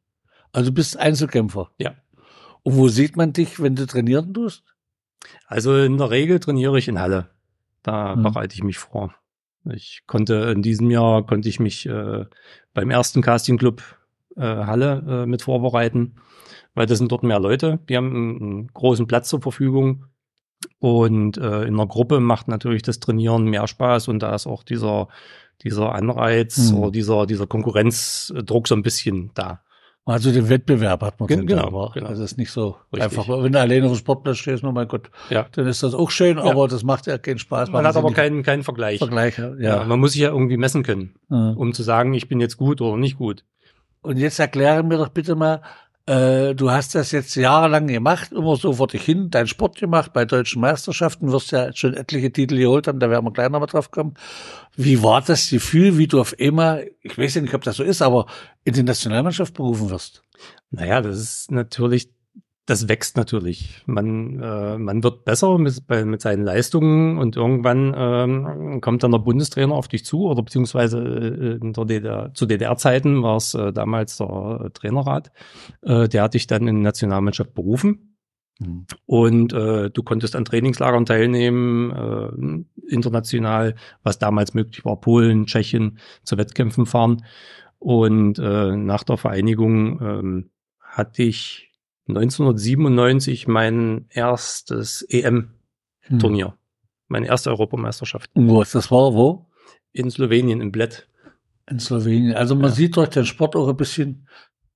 Also 0.52 0.72
bist 0.72 0.98
Einzelkämpfer? 0.98 1.70
Ja. 1.78 1.94
Und 2.62 2.76
wo 2.76 2.88
sieht 2.88 3.16
man 3.16 3.32
dich, 3.32 3.60
wenn 3.60 3.74
du 3.74 3.86
trainieren 3.86 4.34
tust? 4.34 4.64
Also 5.46 5.76
in 5.76 5.98
der 5.98 6.10
Regel 6.10 6.38
trainiere 6.40 6.78
ich 6.78 6.88
in 6.88 7.00
Halle. 7.00 7.30
Da 7.82 8.14
mhm. 8.14 8.22
bereite 8.22 8.54
ich 8.54 8.62
mich 8.62 8.78
vor. 8.78 9.14
Ich 9.70 10.02
konnte 10.06 10.34
in 10.54 10.62
diesem 10.62 10.90
Jahr 10.90 11.24
konnte 11.24 11.48
ich 11.48 11.60
mich 11.60 11.86
äh, 11.86 12.26
beim 12.74 12.90
ersten 12.90 13.22
Castingclub 13.22 13.82
äh, 14.36 14.40
Halle 14.42 15.04
äh, 15.06 15.26
mit 15.26 15.42
vorbereiten, 15.42 16.16
weil 16.74 16.86
das 16.86 16.98
sind 16.98 17.12
dort 17.12 17.22
mehr 17.22 17.38
Leute. 17.38 17.78
Die 17.88 17.96
haben 17.96 18.10
einen, 18.10 18.42
einen 18.42 18.66
großen 18.68 19.06
Platz 19.06 19.28
zur 19.28 19.40
Verfügung 19.40 20.06
und 20.78 21.38
äh, 21.38 21.62
in 21.62 21.74
einer 21.74 21.86
Gruppe 21.86 22.20
macht 22.20 22.48
natürlich 22.48 22.82
das 22.82 23.00
Trainieren 23.00 23.44
mehr 23.44 23.66
Spaß 23.66 24.08
und 24.08 24.20
da 24.20 24.34
ist 24.34 24.46
auch 24.46 24.62
dieser 24.62 25.08
dieser 25.62 25.94
Anreiz 25.94 26.70
mhm. 26.70 26.78
oder 26.78 26.90
dieser 26.90 27.26
dieser 27.26 27.46
Konkurrenzdruck 27.46 28.68
so 28.68 28.74
ein 28.74 28.82
bisschen 28.82 29.30
da. 29.34 29.60
Also 30.04 30.32
den 30.32 30.48
Wettbewerb 30.48 31.00
hat 31.02 31.20
man 31.20 31.28
Gen 31.28 31.46
genau, 31.46 31.90
genau. 31.94 32.08
Also 32.08 32.24
es 32.24 32.32
ist 32.32 32.38
nicht 32.38 32.50
so 32.50 32.76
Richtig. 32.92 33.18
einfach. 33.18 33.28
Wenn 33.28 33.52
du 33.52 33.60
alleine 33.60 33.86
auf 33.86 33.92
dem 33.92 33.98
Sportplatz 33.98 34.38
stehst, 34.38 34.64
nur 34.64 34.72
mein 34.72 34.88
Gott, 34.88 35.10
ja. 35.30 35.46
dann 35.52 35.68
ist 35.68 35.84
das 35.84 35.94
auch 35.94 36.10
schön, 36.10 36.38
ja. 36.38 36.42
aber 36.42 36.66
das 36.66 36.82
macht 36.82 37.06
ja 37.06 37.18
keinen 37.18 37.38
Spaß. 37.38 37.68
Man, 37.68 37.82
man 37.82 37.86
hat 37.86 37.96
aber 37.96 38.12
keinen, 38.12 38.42
keinen 38.42 38.64
Vergleich. 38.64 38.98
Vergleich 38.98 39.38
ja. 39.38 39.54
ja. 39.60 39.84
Man 39.84 40.00
muss 40.00 40.12
sich 40.12 40.22
ja 40.22 40.30
irgendwie 40.30 40.56
messen 40.56 40.82
können, 40.82 41.14
ja. 41.30 41.50
um 41.50 41.72
zu 41.72 41.84
sagen, 41.84 42.14
ich 42.14 42.26
bin 42.28 42.40
jetzt 42.40 42.56
gut 42.56 42.80
oder 42.80 42.96
nicht 42.96 43.16
gut. 43.16 43.44
Und 44.00 44.16
jetzt 44.16 44.40
erkläre 44.40 44.82
mir 44.82 44.98
doch 44.98 45.10
bitte 45.10 45.36
mal, 45.36 45.62
äh, 46.06 46.54
du 46.54 46.70
hast 46.70 46.94
das 46.94 47.12
jetzt 47.12 47.34
jahrelang 47.36 47.86
gemacht, 47.86 48.32
immer 48.32 48.56
so 48.56 48.72
vor 48.72 48.88
dich 48.88 49.04
hin, 49.04 49.30
deinen 49.30 49.46
Sport 49.46 49.78
gemacht, 49.78 50.12
bei 50.12 50.24
deutschen 50.24 50.60
Meisterschaften, 50.60 51.30
wirst 51.30 51.52
ja 51.52 51.72
schon 51.74 51.94
etliche 51.94 52.32
Titel 52.32 52.56
geholt 52.56 52.88
haben, 52.88 52.98
da 52.98 53.08
werden 53.08 53.24
wir 53.24 53.32
gleich 53.32 53.50
nochmal 53.50 53.68
drauf 53.68 53.90
kommen. 53.90 54.14
Wie 54.74 55.02
war 55.02 55.22
das 55.22 55.50
Gefühl, 55.50 55.98
wie 55.98 56.08
du 56.08 56.20
auf 56.20 56.34
einmal, 56.40 56.90
ich 57.02 57.16
weiß 57.16 57.36
ja 57.36 57.42
nicht, 57.42 57.54
ob 57.54 57.62
das 57.62 57.76
so 57.76 57.84
ist, 57.84 58.02
aber 58.02 58.26
in 58.64 58.74
die 58.74 58.82
Nationalmannschaft 58.82 59.54
berufen 59.54 59.90
wirst? 59.90 60.22
Naja, 60.70 61.00
das 61.02 61.18
ist 61.18 61.50
natürlich 61.50 62.10
das 62.66 62.88
wächst 62.88 63.16
natürlich. 63.16 63.82
Man, 63.86 64.40
äh, 64.40 64.78
man 64.78 65.02
wird 65.02 65.24
besser 65.24 65.58
mit, 65.58 65.84
bei, 65.86 66.04
mit 66.04 66.20
seinen 66.20 66.44
Leistungen 66.44 67.18
und 67.18 67.36
irgendwann 67.36 67.92
ähm, 67.96 68.80
kommt 68.80 69.02
dann 69.02 69.10
der 69.10 69.18
Bundestrainer 69.18 69.74
auf 69.74 69.88
dich 69.88 70.04
zu 70.04 70.26
oder 70.26 70.42
beziehungsweise 70.42 70.98
äh, 70.98 71.58
in 71.60 71.72
der 71.72 71.84
DDR, 71.84 72.34
zu 72.34 72.46
DDR-Zeiten 72.46 73.22
war 73.22 73.36
es 73.36 73.54
äh, 73.54 73.72
damals 73.72 74.18
der 74.18 74.60
äh, 74.64 74.70
Trainerrat, 74.70 75.32
äh, 75.82 76.08
der 76.08 76.22
hat 76.22 76.34
dich 76.34 76.46
dann 76.46 76.68
in 76.68 76.76
die 76.76 76.82
Nationalmannschaft 76.82 77.52
berufen. 77.52 78.16
Mhm. 78.60 78.86
Und 79.06 79.52
äh, 79.52 79.90
du 79.90 80.02
konntest 80.04 80.36
an 80.36 80.44
Trainingslagern 80.44 81.04
teilnehmen, 81.04 81.90
äh, 81.90 82.92
international, 82.92 83.74
was 84.04 84.20
damals 84.20 84.54
möglich 84.54 84.84
war, 84.84 85.00
Polen, 85.00 85.46
Tschechien 85.46 85.98
zu 86.22 86.38
Wettkämpfen 86.38 86.86
fahren. 86.86 87.24
Und 87.80 88.38
äh, 88.38 88.76
nach 88.76 89.02
der 89.02 89.16
Vereinigung 89.16 90.00
ähm, 90.00 90.50
hatte 90.78 91.24
ich 91.24 91.71
1997 92.08 93.46
mein 93.48 94.06
erstes 94.10 95.02
EM-Turnier, 95.08 96.46
Hm. 96.48 96.52
meine 97.08 97.26
erste 97.28 97.50
Europameisterschaft 97.50 98.30
Wo 98.34 98.60
ist 98.62 98.74
das 98.74 98.90
war? 98.90 99.14
Wo? 99.14 99.46
in 99.92 100.10
Slowenien, 100.10 100.60
in 100.62 100.72
Bled. 100.72 101.06
In 101.68 101.78
Slowenien. 101.78 102.34
Also 102.34 102.54
man 102.54 102.70
Ja. 102.70 102.70
sieht 102.70 102.96
durch 102.96 103.10
den 103.10 103.26
Sport 103.26 103.54
auch 103.56 103.68
ein 103.68 103.76
bisschen 103.76 104.26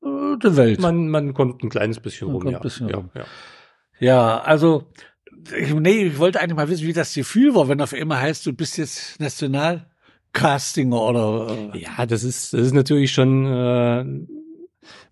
äh, 0.05 0.37
die 0.43 0.57
Welt. 0.57 0.79
Man, 0.81 1.09
man 1.09 1.33
kommt 1.35 1.63
ein 1.63 1.71
kleines 1.71 1.99
bisschen 2.01 2.29
Man 2.29 2.37
rum, 2.43 2.51
ja. 2.53 2.59
bisschen 2.59 2.89
ja, 2.91 2.97
rum. 2.97 3.11
ja. 3.15 3.25
Ja, 3.99 4.39
also 4.43 4.85
ich, 5.59 5.73
nee, 5.75 6.05
ich 6.05 6.19
wollte 6.19 6.39
eigentlich 6.41 6.57
mal 6.57 6.69
wissen, 6.69 6.87
wie 6.87 6.93
das 6.93 7.15
Gefühl 7.15 7.55
war, 7.55 7.69
wenn 7.69 7.81
auf 7.81 7.95
einmal 7.95 8.21
heißt, 8.21 8.45
du 8.45 8.53
bist 8.53 8.77
jetzt 8.77 9.19
Nationalcastinger 9.21 11.01
oder 11.01 11.71
äh, 11.75 11.79
Ja, 11.81 12.05
das 12.05 12.23
ist, 12.25 12.53
das 12.53 12.61
ist 12.61 12.75
natürlich 12.75 13.13
schon 13.13 13.47
äh, 13.47 14.05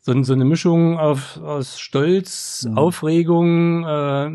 so, 0.07 0.23
so 0.23 0.33
eine 0.35 0.45
Mischung 0.45 0.99
auf, 0.99 1.39
aus 1.39 1.81
Stolz, 1.81 2.67
Mhm. 2.69 2.77
Aufregung, 2.79 3.85
äh, 3.85 4.31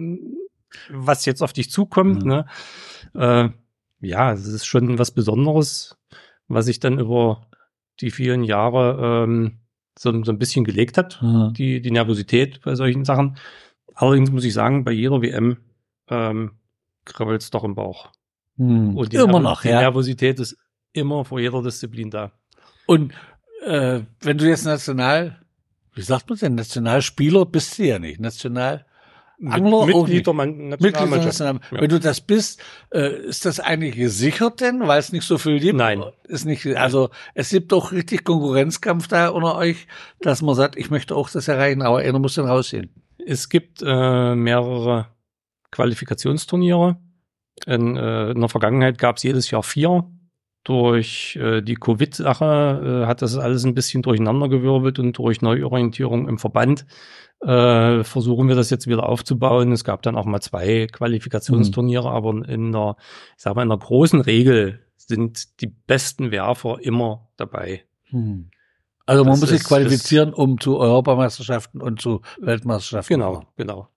was 0.89 1.25
jetzt 1.25 1.41
auf 1.43 1.53
dich 1.53 1.69
zukommt. 1.69 2.23
Mhm. 2.23 2.29
Ne? 2.29 2.45
Äh, 3.13 3.49
ja, 4.01 4.31
es 4.33 4.45
ist 4.47 4.65
schon 4.65 4.97
was 4.97 5.11
Besonderes, 5.11 5.97
was 6.47 6.65
sich 6.65 6.79
dann 6.79 6.99
über 6.99 7.47
die 8.01 8.11
vielen 8.11 8.43
Jahre 8.43 9.25
ähm, 9.27 9.59
so, 9.97 10.23
so 10.23 10.31
ein 10.31 10.39
bisschen 10.39 10.63
gelegt 10.65 10.97
hat, 10.97 11.21
äh, 11.21 11.51
die, 11.53 11.81
die 11.81 11.91
Nervosität 11.91 12.61
bei 12.63 12.73
solchen 12.75 13.05
Sachen. 13.05 13.37
Allerdings 13.93 14.31
muss 14.31 14.45
ich 14.45 14.53
sagen, 14.53 14.85
bei 14.85 14.91
jeder 14.91 15.21
WM 15.21 15.57
ähm, 16.09 16.51
kribbelt 17.05 17.41
es 17.41 17.51
doch 17.51 17.63
im 17.63 17.75
Bauch. 17.75 18.09
hm, 18.57 18.95
Und 18.97 19.11
die 19.13 19.17
immer 19.17 19.39
noch, 19.41 19.61
die 19.61 19.67
ja. 19.69 19.81
Nervosität 19.81 20.39
ist 20.39 20.57
immer 20.93 21.25
vor 21.25 21.39
jeder 21.39 21.61
Disziplin 21.61 22.09
da. 22.09 22.31
Und 22.87 23.13
äh, 23.65 24.01
wenn 24.21 24.37
du 24.37 24.47
jetzt 24.47 24.63
national, 24.65 25.41
wie 25.93 26.01
sagt 26.01 26.29
man 26.29 26.39
denn, 26.39 26.55
Nationalspieler 26.55 27.45
bist 27.45 27.77
du 27.77 27.83
ja 27.83 27.99
nicht, 27.99 28.19
National 28.19 28.85
Angler 29.45 29.85
Mitglied 29.85 30.27
der 30.27 30.33
Nationalmannschaft. 30.33 31.39
National 31.39 31.59
Ja. 31.71 31.81
Wenn 31.81 31.89
du 31.89 31.99
das 31.99 32.21
bist, 32.21 32.61
äh, 32.93 33.27
ist 33.27 33.45
das 33.45 33.59
eigentlich 33.59 33.95
gesichert 33.95 34.59
denn, 34.59 34.87
weil 34.87 34.99
es 34.99 35.11
nicht 35.11 35.23
so 35.23 35.37
viel 35.37 35.59
gibt? 35.59 35.77
Nein. 35.77 36.03
Ist 36.27 36.45
nicht, 36.45 36.65
also 36.75 37.09
es 37.33 37.49
gibt 37.49 37.71
doch 37.71 37.91
richtig 37.91 38.25
Konkurrenzkampf 38.25 39.07
da 39.07 39.29
unter 39.29 39.55
euch, 39.55 39.87
dass 40.19 40.41
man 40.41 40.55
sagt, 40.55 40.75
ich 40.75 40.89
möchte 40.89 41.15
auch 41.15 41.29
das 41.29 41.47
erreichen, 41.47 41.81
aber 41.81 41.99
einer 41.99 42.19
muss 42.19 42.35
dann 42.35 42.47
rausgehen. 42.47 42.89
Es 43.25 43.49
gibt 43.49 43.81
äh, 43.81 44.35
mehrere 44.35 45.07
Qualifikationsturniere. 45.71 46.97
In, 47.65 47.95
äh, 47.97 48.31
in 48.31 48.39
der 48.39 48.49
Vergangenheit 48.49 48.97
gab 48.97 49.17
es 49.17 49.23
jedes 49.23 49.51
Jahr 49.51 49.63
vier. 49.63 50.09
Durch 50.69 51.35
äh, 51.41 51.63
die 51.63 51.73
Covid-Sache 51.73 53.01
äh, 53.03 53.07
hat 53.07 53.23
das 53.23 53.35
alles 53.37 53.65
ein 53.65 53.73
bisschen 53.73 54.03
durcheinandergewirbelt 54.03 54.99
und 54.99 55.17
durch 55.17 55.41
Neuorientierung 55.41 56.29
im 56.29 56.37
Verband 56.37 56.85
äh, 57.41 58.03
versuchen 58.03 58.47
wir 58.47 58.55
das 58.55 58.69
jetzt 58.69 58.85
wieder 58.85 59.09
aufzubauen. 59.09 59.71
Es 59.71 59.83
gab 59.83 60.03
dann 60.03 60.15
auch 60.15 60.25
mal 60.25 60.41
zwei 60.41 60.85
Qualifikationsturniere, 60.85 62.11
aber 62.11 62.47
in 62.47 62.71
der, 62.71 62.97
ich 63.35 63.41
sag 63.41 63.55
mal, 63.55 63.63
in 63.63 63.69
der 63.69 63.79
großen 63.79 64.21
Regel 64.21 64.79
sind 64.95 65.59
die 65.59 65.73
besten 65.87 66.29
Werfer 66.29 66.77
immer 66.81 67.31
dabei. 67.35 67.85
Hm. 68.11 68.51
Also 69.07 69.23
man 69.23 69.31
Das 69.31 69.39
muss 69.39 69.49
sich 69.49 69.63
qualifizieren, 69.63 70.35
um 70.35 70.59
zu 70.59 70.77
Europameisterschaften 70.77 71.81
und 71.81 71.99
zu 71.99 72.21
Weltmeisterschaften. 72.39 73.15
zu 73.15 73.17
Genau, 73.17 73.43
genau. 73.57 73.87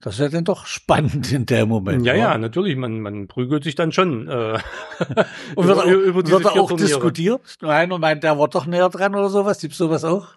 Das 0.00 0.18
wäre 0.18 0.28
dann 0.30 0.44
doch 0.44 0.66
spannend 0.66 1.32
in 1.32 1.46
dem 1.46 1.68
Moment. 1.68 2.04
Ja, 2.04 2.12
wa? 2.12 2.16
ja, 2.18 2.38
natürlich, 2.38 2.76
man, 2.76 3.00
man 3.00 3.28
prügelt 3.28 3.64
sich 3.64 3.74
dann 3.74 3.92
schon. 3.92 4.28
Äh, 4.28 4.58
Und 5.54 5.66
wird, 5.66 5.76
über- 5.78 5.84
auch, 5.84 5.86
über 5.86 6.26
wird 6.26 6.46
auch 6.46 6.68
Turniere. 6.68 6.88
diskutiert? 6.88 7.40
Einer 7.62 7.98
meint, 7.98 8.22
der 8.22 8.38
war 8.38 8.48
doch 8.48 8.66
näher 8.66 8.88
dran 8.90 9.14
oder 9.14 9.30
sowas. 9.30 9.58
Gibt's 9.60 9.78
sowas 9.78 10.04
auch? 10.04 10.28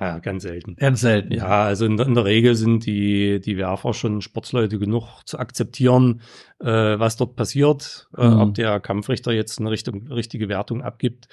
Ja, 0.00 0.18
ganz 0.18 0.44
selten. 0.44 0.76
Ganz 0.76 1.02
selten. 1.02 1.32
Ja, 1.34 1.64
also 1.64 1.84
in, 1.84 1.98
der- 1.98 2.06
in 2.06 2.14
der 2.14 2.24
Regel 2.24 2.54
sind 2.54 2.86
die, 2.86 3.38
die 3.38 3.58
Werfer 3.58 3.92
schon 3.92 4.22
Sportsleute 4.22 4.78
genug 4.78 5.20
zu 5.26 5.38
akzeptieren, 5.38 6.22
äh, 6.58 6.66
was 6.98 7.16
dort 7.18 7.36
passiert, 7.36 8.08
äh, 8.16 8.26
Mhm. 8.26 8.40
ob 8.40 8.54
der 8.54 8.80
Kampfrichter 8.80 9.30
jetzt 9.32 9.60
eine 9.60 9.70
Richtung, 9.70 10.06
richtige 10.08 10.48
Wertung 10.48 10.82
abgibt. 10.82 11.28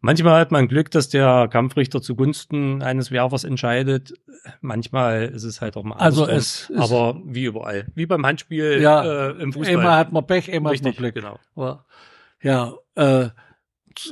Manchmal 0.00 0.40
hat 0.40 0.50
man 0.50 0.66
Glück, 0.66 0.90
dass 0.90 1.10
der 1.10 1.48
Kampfrichter 1.48 2.00
zugunsten 2.00 2.82
eines 2.82 3.10
Werfers 3.10 3.44
entscheidet. 3.44 4.14
Manchmal 4.62 5.26
ist 5.26 5.44
es 5.44 5.60
halt 5.60 5.76
auch 5.76 5.84
mal 5.84 5.96
Also 5.96 6.22
andersrum. 6.24 6.38
es 6.38 6.70
ist, 6.70 6.78
aber 6.78 7.20
wie 7.26 7.44
überall. 7.44 7.86
Wie 7.94 8.06
beim 8.06 8.24
Handspiel 8.24 8.80
Ja, 8.80 9.28
äh, 9.28 9.30
im 9.42 9.52
Fußball. 9.52 9.74
immer 9.74 9.96
hat 9.96 10.12
man 10.12 10.26
Pech, 10.26 10.48
immer 10.48 10.70
Richtig, 10.70 10.94
hat 10.96 11.00
man 11.02 11.12
Glück. 11.12 11.14
genau. 11.14 11.38
Ja, 11.56 11.84
ja 12.42 13.24
äh, 13.24 13.28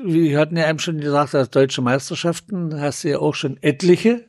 wir 0.04 0.38
hatten 0.38 0.56
ja 0.56 0.68
eben 0.68 0.78
schon 0.78 0.98
gesagt, 0.98 1.34
als 1.34 1.50
deutsche 1.50 1.82
Meisterschaften 1.82 2.80
hast 2.80 3.04
du 3.04 3.08
ja 3.10 3.18
auch 3.18 3.34
schon 3.34 3.58
etliche. 3.62 4.26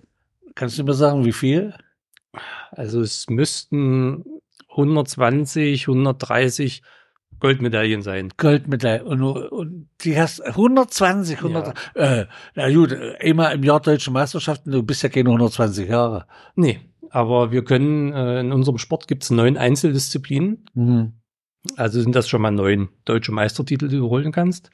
Kannst 0.56 0.78
du 0.78 0.84
mir 0.84 0.94
sagen, 0.94 1.26
wie 1.26 1.34
viel? 1.34 1.74
Also 2.72 3.02
es 3.02 3.30
müssten 3.30 4.24
120, 4.70 5.88
130 5.88 6.82
Goldmedaillen 7.40 8.02
sein. 8.02 8.30
Goldmedaille. 8.38 9.04
Und, 9.04 9.22
und 9.22 9.90
die 10.02 10.18
hast 10.18 10.42
120, 10.42 11.38
100. 11.38 11.78
Äh, 11.96 12.26
na 12.56 12.74
gut, 12.74 12.96
immer 13.20 13.52
im 13.52 13.64
Jahr 13.64 13.82
deutsche 13.82 14.12
Meisterschaften, 14.12 14.72
du 14.72 14.84
bist 14.84 15.04
ja 15.04 15.10
keine 15.10 15.30
120 15.30 15.90
Jahre. 15.90 16.28
Nee, 16.56 16.80
aber 17.10 17.52
wir 17.52 17.64
können, 17.64 18.14
äh, 18.14 18.40
in 18.40 18.52
unserem 18.52 18.78
Sport 18.78 19.08
gibt 19.08 19.24
es 19.24 19.32
neun 19.32 19.58
Einzeldisziplinen. 19.58 20.66
Mhm. 20.74 21.14
Also 21.78 22.02
sind 22.02 22.16
das 22.16 22.30
schon 22.30 22.42
mal 22.42 22.52
neun 22.52 22.90
deutsche 23.06 23.32
Meistertitel, 23.32 23.88
die 23.88 23.98
du 23.98 24.10
holen 24.10 24.32
kannst. 24.32 24.70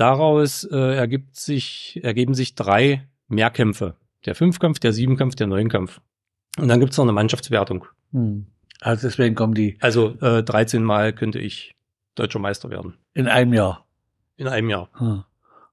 Daraus 0.00 0.64
äh, 0.64 0.76
ergibt 0.96 1.36
sich, 1.36 2.00
ergeben 2.02 2.32
sich 2.34 2.54
drei 2.54 3.06
Mehrkämpfe. 3.28 3.96
Der 4.24 4.34
Fünfkampf, 4.34 4.78
der 4.78 4.92
Siebenkampf, 4.94 5.34
der 5.34 5.46
Neunkampf. 5.46 6.00
Und 6.58 6.68
dann 6.68 6.80
gibt 6.80 6.92
es 6.92 6.98
noch 6.98 7.04
eine 7.04 7.12
Mannschaftswertung. 7.12 7.84
Hm. 8.12 8.46
Also 8.80 9.06
deswegen 9.08 9.34
kommen 9.34 9.52
die 9.54 9.76
Also 9.80 10.14
äh, 10.22 10.42
13 10.42 10.82
Mal 10.82 11.12
könnte 11.12 11.38
ich 11.38 11.74
deutscher 12.14 12.38
Meister 12.38 12.70
werden. 12.70 12.94
in 13.14 13.28
einem 13.28 13.52
Jahr. 13.52 13.84
In 14.38 14.48
einem 14.48 14.70
Jahr, 14.70 14.88
Hm. 14.94 15.24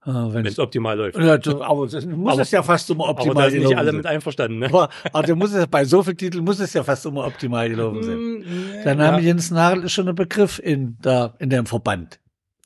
Äh, 0.06 0.10
wenn 0.34 0.46
es 0.46 0.60
optimal 0.60 0.98
läuft. 0.98 1.18
ja, 1.18 1.38
du, 1.38 1.62
aber 1.62 1.88
das 1.88 2.06
muss 2.06 2.34
Aber- 2.34 2.42
es 2.42 2.52
ja 2.52 2.64
fast 2.64 2.90
immer 2.90 3.06
Aber 3.10 3.20
optimal 3.20 3.46
da 3.46 3.50
sind 3.50 3.64
nicht 3.64 3.78
alle 3.78 3.88
sein. 3.92 3.98
mit 3.98 4.06
einverstanden. 4.06 4.60
Ne? 4.60 4.66
Aber, 4.68 4.90
aber 5.12 5.24
der 5.26 5.36
muss 5.38 5.54
es, 5.54 5.68
bei 5.68 5.84
so 5.86 6.04
vielen 6.04 6.18
Titeln 6.18 6.44
muss 6.46 6.60
es 6.60 6.74
ja 6.74 6.84
fast 6.84 7.06
immer 7.06 7.26
optimal 7.26 7.70
gelaufen 7.70 8.04
sein. 8.04 8.18
Mm, 8.18 8.44
Der 8.84 8.86
ja, 8.86 8.96
Name 8.96 9.22
Jens 9.22 9.52
Nagel 9.52 9.84
ist 9.86 9.94
schon 9.94 10.08
ein 10.10 10.16
Begriff 10.16 10.60
in, 10.60 10.98
da, 11.02 11.34
in 11.40 11.50
dem 11.50 11.66
Verband. 11.66 12.20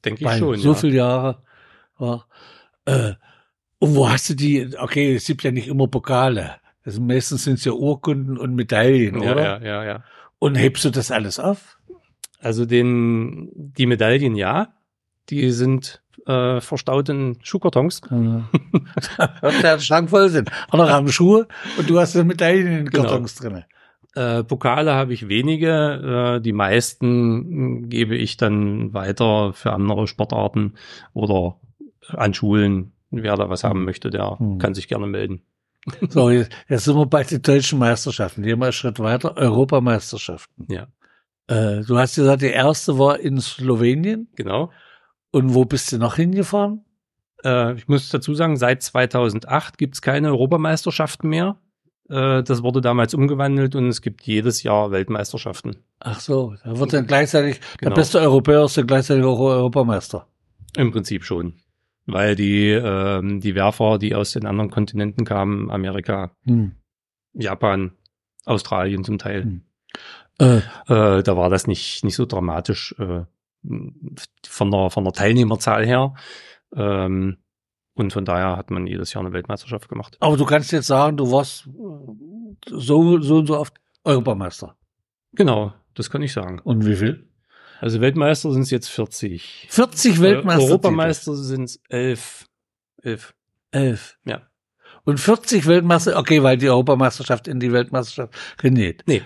denke 0.06 0.22
ich 0.22 0.25
Bei 0.27 0.38
schon. 0.38 0.58
so 0.58 0.70
ja. 0.70 0.75
viele 0.75 0.96
Jahre. 0.96 1.41
Ja. 2.01 2.25
Äh, 2.86 3.13
und 3.79 3.96
wo 3.96 4.10
hast 4.10 4.29
du 4.29 4.34
die? 4.36 4.75
Okay, 4.77 5.15
es 5.15 5.25
gibt 5.25 5.43
ja 5.43 5.51
nicht 5.51 5.67
immer 5.67 5.88
Pokale. 5.88 6.55
Sind, 6.84 7.08
meistens 7.08 7.43
sind 7.43 7.55
es 7.55 7.65
ja 7.65 7.72
Urkunden 7.74 8.38
und 8.38 8.55
Medaillen, 8.55 9.22
ja, 9.22 9.31
oder? 9.31 9.43
ja, 9.43 9.60
ja, 9.63 9.84
ja. 9.86 10.03
Und 10.39 10.55
hebst 10.55 10.84
du 10.84 10.89
das 10.89 11.12
alles 11.12 11.39
auf? 11.39 11.77
Also 12.39 12.65
den, 12.65 13.50
die 13.55 13.86
Medaillen, 13.86 14.36
ja, 14.36 14.74
die 15.29 15.51
sind 15.51 16.01
äh, 16.25 16.60
verstaut 16.60 17.10
in 17.10 17.38
Schuhkartons. 17.43 18.01
Wird 18.10 19.63
der 19.63 19.79
Schrank 19.79 20.10
voll 20.10 20.29
sind. 20.29 20.51
Andere 20.70 20.91
haben 20.91 21.12
Schuhe 21.12 21.48
und 21.77 21.89
du 21.89 22.00
hast 22.00 22.15
Medaillen 22.15 22.67
in 22.67 22.74
den 22.74 22.89
Genau. 22.89 23.03
Kartons 23.03 23.36
drin. 23.36 23.63
Äh, 24.15 24.43
Pokale 24.43 24.93
habe 24.93 25.13
ich 25.13 25.29
wenige. 25.29 26.38
Äh, 26.38 26.41
die 26.41 26.53
meisten 26.53 27.89
gebe 27.89 28.15
ich 28.15 28.38
dann 28.38 28.93
weiter 28.93 29.53
für 29.53 29.72
andere 29.72 30.08
Sportarten 30.08 30.74
oder 31.13 31.58
an 32.08 32.34
Schulen. 32.34 32.93
Wer 33.12 33.36
da 33.36 33.50
was 33.50 33.63
haben 33.63 33.84
möchte, 33.84 34.10
der 34.10 34.39
Hm. 34.39 34.58
kann 34.58 34.74
sich 34.74 34.88
gerne 34.88 35.05
melden. 35.08 35.41
So, 36.10 36.29
jetzt, 36.29 36.51
jetzt 36.70 36.86
sind 36.86 36.96
wir 36.96 37.05
bei 37.08 37.24
den 37.24 37.41
deutschen 37.41 37.79
Meisterschaften. 37.79 38.43
Gehen 38.43 38.60
wir 38.60 38.65
einen 38.65 38.72
Schritt 38.74 39.00
weiter. 39.00 39.36
Europameisterschaften. 39.36 40.67
Ja, 40.70 40.88
Äh, 41.48 41.84
du 41.84 41.98
hast 41.98 42.15
gesagt, 42.15 42.41
die 42.43 42.48
erste 42.48 42.98
war 43.00 43.20
in 43.20 43.39
Slowenien. 43.41 44.27
genau. 44.36 44.72
Und 45.31 45.53
wo 45.53 45.65
bist 45.65 45.91
du 45.91 45.98
noch 45.98 46.15
hingefahren? 46.17 46.86
Äh, 47.43 47.74
ich 47.75 47.88
muss 47.88 48.10
dazu 48.10 48.34
sagen, 48.36 48.58
seit 48.58 48.84
2008 48.84 49.77
gibt 49.77 49.96
es 49.96 50.01
keine 50.01 50.29
Europameisterschaften 50.29 51.29
mehr. 51.29 51.58
Äh, 52.10 52.43
das 52.43 52.63
wurde 52.63 52.79
damals 52.81 53.13
umgewandelt 53.13 53.75
und 53.75 53.88
es 53.88 54.01
gibt 54.01 54.22
jedes 54.24 54.62
Jahr 54.63 54.91
Weltmeisterschaften. 54.91 55.77
Ach 56.00 56.20
so, 56.20 56.53
da 56.63 56.77
wird 56.77 56.93
dann 56.93 57.08
gleichzeitig, 57.08 57.60
Genau. 57.79 57.89
der 57.89 57.96
beste 57.96 58.20
Europäer 58.20 58.65
ist 58.65 58.77
dann 58.77 58.88
gleichzeitig 58.88 59.24
auch 59.25 59.39
Europameister. 59.39 60.27
Im 60.77 60.91
Prinzip 60.91 61.24
schon. 61.24 61.53
Weil 62.05 62.36
die, 62.36 62.70
ähm, 62.70 63.39
die 63.41 63.55
Werfer, 63.55 63.98
die 64.00 64.15
aus 64.15 64.31
den 64.31 64.46
anderen 64.46 64.70
Kontinenten 64.72 65.24
kamen, 65.25 65.70
Amerika, 65.70 66.31
Hm. 66.46 66.74
Japan, 67.34 67.91
Australien 68.46 69.03
zum 69.03 69.17
Teil, 69.17 69.43
Hm. 69.43 69.62
Äh, 70.39 70.58
äh, 70.88 71.22
da 71.24 71.38
war 71.38 71.50
das 71.50 71.67
nicht, 71.67 72.03
nicht 72.03 72.15
so 72.15 72.25
dramatisch 72.25 72.96
äh, 72.98 73.24
von, 74.48 74.72
der, 74.72 74.89
von 74.89 75.03
der 75.03 75.13
Teilnehmerzahl 75.13 75.86
her. 75.86 76.15
Ähm, 76.75 77.38
und 77.93 78.13
von 78.13 78.25
daher 78.25 78.58
hat 78.58 78.72
man 78.72 78.88
jedes 78.88 79.13
Jahr 79.13 79.24
eine 79.24 79.34
Weltmeisterschaft 79.34 79.89
gemacht. 79.89 80.17
aber 80.20 80.38
du 80.38 80.46
kannst 80.46 80.72
jetzt 80.72 80.88
sagen, 80.88 81.17
du 81.17 81.31
warst 81.31 81.70
so, 82.67 83.20
so 83.22 83.36
und 83.36 83.46
so 83.48 83.58
oft 83.60 83.75
Europameister. 84.03 84.75
Genau, 85.34 85.74
das 85.93 86.10
kann 86.10 86.24
ich 86.24 86.34
sagen. 86.34 86.60
Und 86.60 86.86
wie 86.86 86.96
viel? 86.96 87.27
Also 87.82 88.00
Weltmeister 88.00 88.52
sind 88.52 88.62
es 88.62 88.70
jetzt 88.70 88.90
40. 88.90 89.68
40 89.70 90.16
Äh, 90.18 90.22
Weltmeister. 90.22 90.64
Europameister 90.64 91.36
sind 91.36 91.64
es 91.64 91.82
11. 91.90 92.46
11. 93.02 93.34
Elf. 93.72 94.18
Ja. 94.24 94.44
Und 95.04 95.20
40 95.20 95.66
Weltmeister, 95.66 96.16
okay, 96.18 96.44
weil 96.44 96.58
die 96.58 96.70
Europameisterschaft 96.70 97.48
in 97.48 97.60
die 97.60 97.72
Weltmeisterschaft 97.72 98.36
genäht. 98.58 99.04
Nee. 99.08 99.24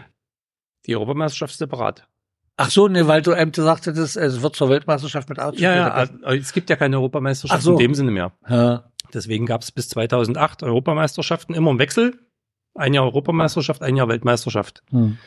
Die 0.85 0.95
Europameisterschaft 0.95 1.51
ist 1.51 1.57
separat. 1.57 2.07
Ach 2.55 2.69
so, 2.69 2.87
ne, 2.87 3.05
weil 3.09 3.21
du 3.21 3.33
eben 3.33 3.51
gesagt 3.51 3.87
hättest, 3.87 4.15
es 4.15 4.41
wird 4.41 4.55
zur 4.55 4.69
Weltmeisterschaft 4.69 5.27
mit 5.27 5.37
ausgespielt. 5.37 5.61
Ja, 5.63 5.75
ja, 5.75 5.93
aber 5.93 6.35
es 6.37 6.53
gibt 6.53 6.69
ja 6.69 6.77
keine 6.77 6.95
Europameisterschaft 6.95 7.61
so. 7.61 7.73
in 7.73 7.79
dem 7.79 7.93
Sinne 7.93 8.11
mehr. 8.11 8.31
ja. 8.47 8.89
Deswegen 9.13 9.45
gab 9.45 9.61
es 9.61 9.71
bis 9.71 9.89
2008 9.89 10.63
Europameisterschaften 10.63 11.53
immer 11.53 11.71
im 11.71 11.79
Wechsel. 11.79 12.19
Ein 12.73 12.93
Jahr 12.93 13.05
Europameisterschaft, 13.05 13.81
ein 13.81 13.95
Jahr 13.95 14.07
Weltmeisterschaft. 14.09 14.81
Hm. 14.89 15.17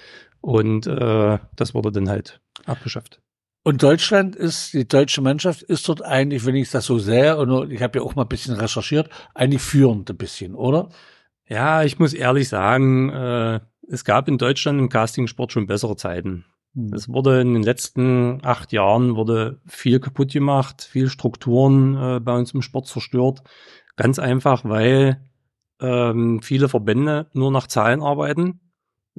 Und 0.40 0.86
äh, 0.86 1.38
das 1.56 1.74
wurde 1.74 1.92
dann 1.92 2.08
halt 2.08 2.40
abgeschafft. 2.66 3.20
Und 3.64 3.82
Deutschland 3.82 4.36
ist, 4.36 4.72
die 4.72 4.88
deutsche 4.88 5.20
Mannschaft 5.20 5.62
ist 5.62 5.88
dort 5.88 6.02
eigentlich, 6.02 6.46
wenn 6.46 6.54
ich 6.54 6.70
das 6.70 6.86
so 6.86 6.98
sehe, 6.98 7.36
und 7.36 7.70
ich 7.70 7.82
habe 7.82 7.98
ja 7.98 8.04
auch 8.04 8.14
mal 8.14 8.22
ein 8.22 8.28
bisschen 8.28 8.54
recherchiert, 8.54 9.10
eigentlich 9.34 9.62
führend 9.62 10.08
ein 10.08 10.16
bisschen, 10.16 10.54
oder? 10.54 10.88
Ja, 11.46 11.82
ich 11.82 11.98
muss 11.98 12.14
ehrlich 12.14 12.48
sagen, 12.48 13.10
äh, 13.10 13.60
es 13.88 14.04
gab 14.04 14.28
in 14.28 14.38
Deutschland 14.38 14.78
im 14.78 14.88
Castingsport 14.88 15.52
schon 15.52 15.66
bessere 15.66 15.96
Zeiten. 15.96 16.44
Hm. 16.74 16.92
Es 16.92 17.08
wurde 17.08 17.40
in 17.40 17.54
den 17.54 17.62
letzten 17.62 18.44
acht 18.44 18.72
Jahren 18.72 19.16
wurde 19.16 19.60
viel 19.66 20.00
kaputt 20.00 20.32
gemacht, 20.32 20.82
viel 20.82 21.08
Strukturen 21.08 21.94
äh, 21.96 22.20
bei 22.20 22.36
uns 22.36 22.52
im 22.52 22.62
Sport 22.62 22.86
zerstört. 22.86 23.42
Ganz 23.96 24.18
einfach, 24.18 24.64
weil 24.64 25.20
ähm, 25.80 26.40
viele 26.42 26.68
Verbände 26.68 27.26
nur 27.32 27.50
nach 27.50 27.66
Zahlen 27.66 28.02
arbeiten. 28.02 28.60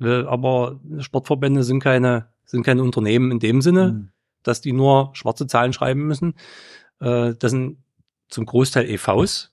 Äh, 0.02 0.24
aber 0.24 0.80
Sportverbände 1.00 1.64
sind 1.64 1.82
keine, 1.82 2.28
sind 2.46 2.64
keine 2.64 2.84
Unternehmen 2.84 3.32
in 3.32 3.40
dem 3.40 3.62
Sinne, 3.62 3.86
Hm. 3.90 4.10
dass 4.44 4.62
die 4.62 4.74
nur 4.74 5.12
schwarze 5.14 5.48
Zahlen 5.48 5.74
schreiben 5.74 6.08
müssen. 6.08 6.36
Äh, 7.00 7.36
das 7.38 7.52
sind 7.52 7.78
zum 8.30 8.46
Großteil 8.46 8.90
EVs, 8.90 9.52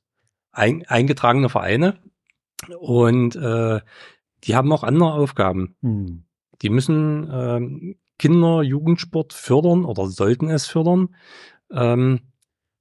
ein, 0.53 0.85
eingetragene 0.87 1.49
Vereine. 1.49 1.99
Und 2.79 3.37
äh, 3.37 3.81
die 4.45 4.57
haben 4.57 4.73
auch 4.73 4.83
andere 4.85 5.13
Aufgaben. 5.13 5.77
Hm. 5.83 6.25
Die 6.63 6.71
müssen 6.71 7.29
ähm, 7.31 7.97
Kinder, 8.19 8.63
Jugendsport 8.63 9.33
fördern 9.33 9.85
oder 9.85 10.07
sollten 10.07 10.49
es 10.49 10.67
fördern, 10.67 11.15
ähm, 11.71 12.21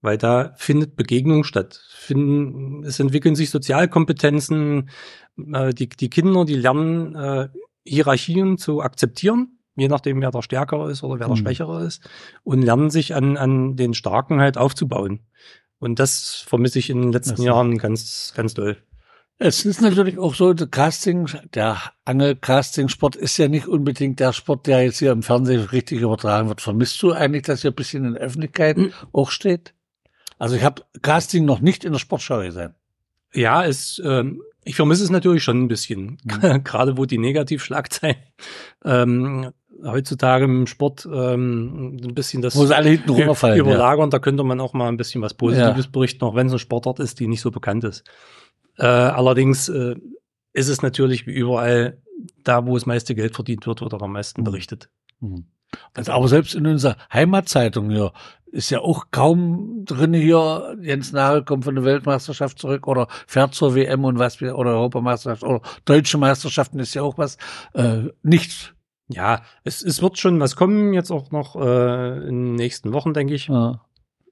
weil 0.06 0.18
da 0.18 0.54
findet 0.58 0.96
Begegnung 0.96 1.44
statt. 1.44 1.82
Finden, 1.94 2.84
es 2.86 3.00
entwickeln 3.00 3.36
sich 3.36 3.50
Sozialkompetenzen. 3.50 4.90
Äh, 5.54 5.74
die, 5.74 5.90
die 5.90 6.10
Kinder, 6.10 6.46
die 6.46 6.56
lernen 6.56 7.16
äh, 7.16 7.50
Hierarchien 7.86 8.58
zu 8.58 8.82
akzeptieren, 8.82 9.60
je 9.76 9.88
nachdem, 9.90 10.22
wer 10.22 10.32
der 10.32 10.42
Stärkere 10.42 10.90
ist 10.90 11.04
oder 11.04 11.20
wer 11.20 11.28
der 11.28 11.36
Mhm. 11.36 11.42
Schwächere 11.42 11.84
ist, 11.86 12.08
und 12.44 12.62
lernen 12.62 12.90
sich 12.90 13.14
an, 13.14 13.36
an 13.38 13.76
den 13.76 13.94
Starken 13.94 14.40
halt 14.40 14.58
aufzubauen. 14.58 15.20
Und 15.80 16.00
das 16.00 16.44
vermisse 16.48 16.80
ich 16.80 16.90
in 16.90 17.02
den 17.02 17.12
letzten 17.12 17.36
Das 17.36 17.44
Jahren 17.46 17.78
ganz, 17.78 18.34
ganz 18.36 18.54
doll. 18.54 18.78
Es 19.38 19.66
ist 19.66 19.82
natürlich 19.82 20.18
auch 20.18 20.34
so, 20.34 20.54
der 20.54 20.68
Casting, 20.68 21.28
der 21.54 21.78
Angel-Casting-Sport 22.06 23.18
ist 23.18 23.38
ja 23.38 23.50
nicht 23.50 23.68
unbedingt 23.68 24.20
der 24.20 24.32
Sport, 24.34 24.66
der 24.66 24.84
jetzt 24.86 25.00
hier 25.00 25.12
im 25.12 25.24
Fernsehen 25.24 25.62
richtig 25.66 26.00
übertragen 26.02 26.48
wird. 26.48 26.62
Vermisst 26.62 27.02
du 27.04 27.12
eigentlich, 27.12 27.44
dass 27.44 27.62
hier 27.62 27.72
ein 27.72 27.76
bisschen 27.76 28.06
in 28.06 28.14
der 28.14 28.24
Öffentlichkeit 28.24 28.78
Hm. 28.78 28.94
auch 29.12 29.30
steht? 29.32 29.74
Also 30.38 30.56
ich 30.56 30.64
habe 30.64 30.84
Casting 31.02 31.46
noch 31.46 31.62
nicht 31.62 31.84
in 31.86 31.92
der 31.94 32.00
Sportschau 32.00 32.42
gesehen. 32.42 32.76
Ja, 33.34 33.66
es, 33.66 34.02
ähm, 34.04 34.42
ich 34.64 34.76
vermisse 34.76 35.04
es 35.04 35.10
natürlich 35.10 35.44
schon 35.44 35.62
ein 35.64 35.68
bisschen. 35.68 36.18
Mhm. 36.24 36.64
Gerade 36.64 36.98
wo 36.98 37.06
die 37.06 37.18
Negativschlagzeilen 37.18 38.18
ähm, 38.84 39.52
heutzutage 39.84 40.46
im 40.46 40.68
Sport 40.68 41.08
ähm, 41.12 41.98
ein 42.04 42.16
bisschen 42.16 42.42
das 42.42 42.56
Wo 42.56 42.66
sie 42.66 42.76
alle 42.76 42.90
hinten 42.90 43.10
runterfallen. 43.10 43.58
Ja. 43.58 43.64
überlagern, 43.64 44.10
da 44.10 44.20
könnte 44.20 44.44
man 44.44 44.60
auch 44.60 44.74
mal 44.74 44.88
ein 44.88 44.98
bisschen 44.98 45.22
was 45.22 45.34
Positives 45.34 45.88
berichten, 45.88 46.24
auch 46.24 46.36
wenn 46.36 46.48
es 46.48 46.54
ein 46.54 46.60
Sportart 46.60 47.00
ist, 47.00 47.20
die 47.20 47.28
nicht 47.28 47.42
so 47.42 47.52
bekannt 47.52 47.84
ist. 47.84 48.04
Äh, 48.78 48.86
allerdings 48.86 49.70
äh, 49.70 49.96
ist 50.54 50.70
es 50.70 50.82
natürlich 50.82 51.28
wie 51.28 51.34
überall 51.34 52.02
da, 52.44 52.66
wo 52.66 52.76
das 52.76 52.86
meiste 52.86 53.16
Geld 53.16 53.36
verdient 53.36 53.68
wird, 53.68 53.82
wird 53.82 53.94
auch 53.94 54.02
am 54.02 54.14
meisten 54.14 54.42
Mhm. 54.42 54.46
berichtet. 54.46 54.90
Mhm. 55.20 55.46
Also, 55.94 56.12
aber 56.12 56.28
selbst 56.28 56.56
in 56.56 56.68
unserer 56.68 56.98
Heimatzeitung 57.12 57.90
hier 57.90 58.12
ist 58.56 58.70
ja 58.70 58.80
auch 58.80 59.08
kaum 59.12 59.84
drin 59.84 60.14
hier, 60.14 60.78
Jens 60.82 61.12
Nagel 61.12 61.44
kommt 61.44 61.66
von 61.66 61.76
der 61.76 61.84
Weltmeisterschaft 61.84 62.58
zurück 62.58 62.88
oder 62.88 63.08
fährt 63.28 63.54
zur 63.54 63.76
WM 63.76 64.06
und 64.06 64.18
was 64.18 64.40
wir, 64.40 64.58
oder 64.58 64.72
Europameisterschaft 64.72 65.44
oder 65.44 65.62
deutsche 65.84 66.18
Meisterschaften 66.18 66.80
ist 66.80 66.94
ja 66.94 67.02
auch 67.02 67.18
was. 67.18 67.38
Äh, 67.74 68.04
nichts. 68.24 68.72
Ja, 69.10 69.44
es, 69.64 69.84
es 69.84 70.02
wird 70.02 70.18
schon 70.18 70.40
was 70.40 70.56
kommen, 70.56 70.94
jetzt 70.94 71.12
auch 71.12 71.32
noch 71.32 71.56
äh, 71.58 72.28
in 72.28 72.46
den 72.46 72.56
nächsten 72.56 72.94
Wochen, 72.94 73.14
denke 73.14 73.34
ich. 73.36 73.48
Ja. 73.48 73.82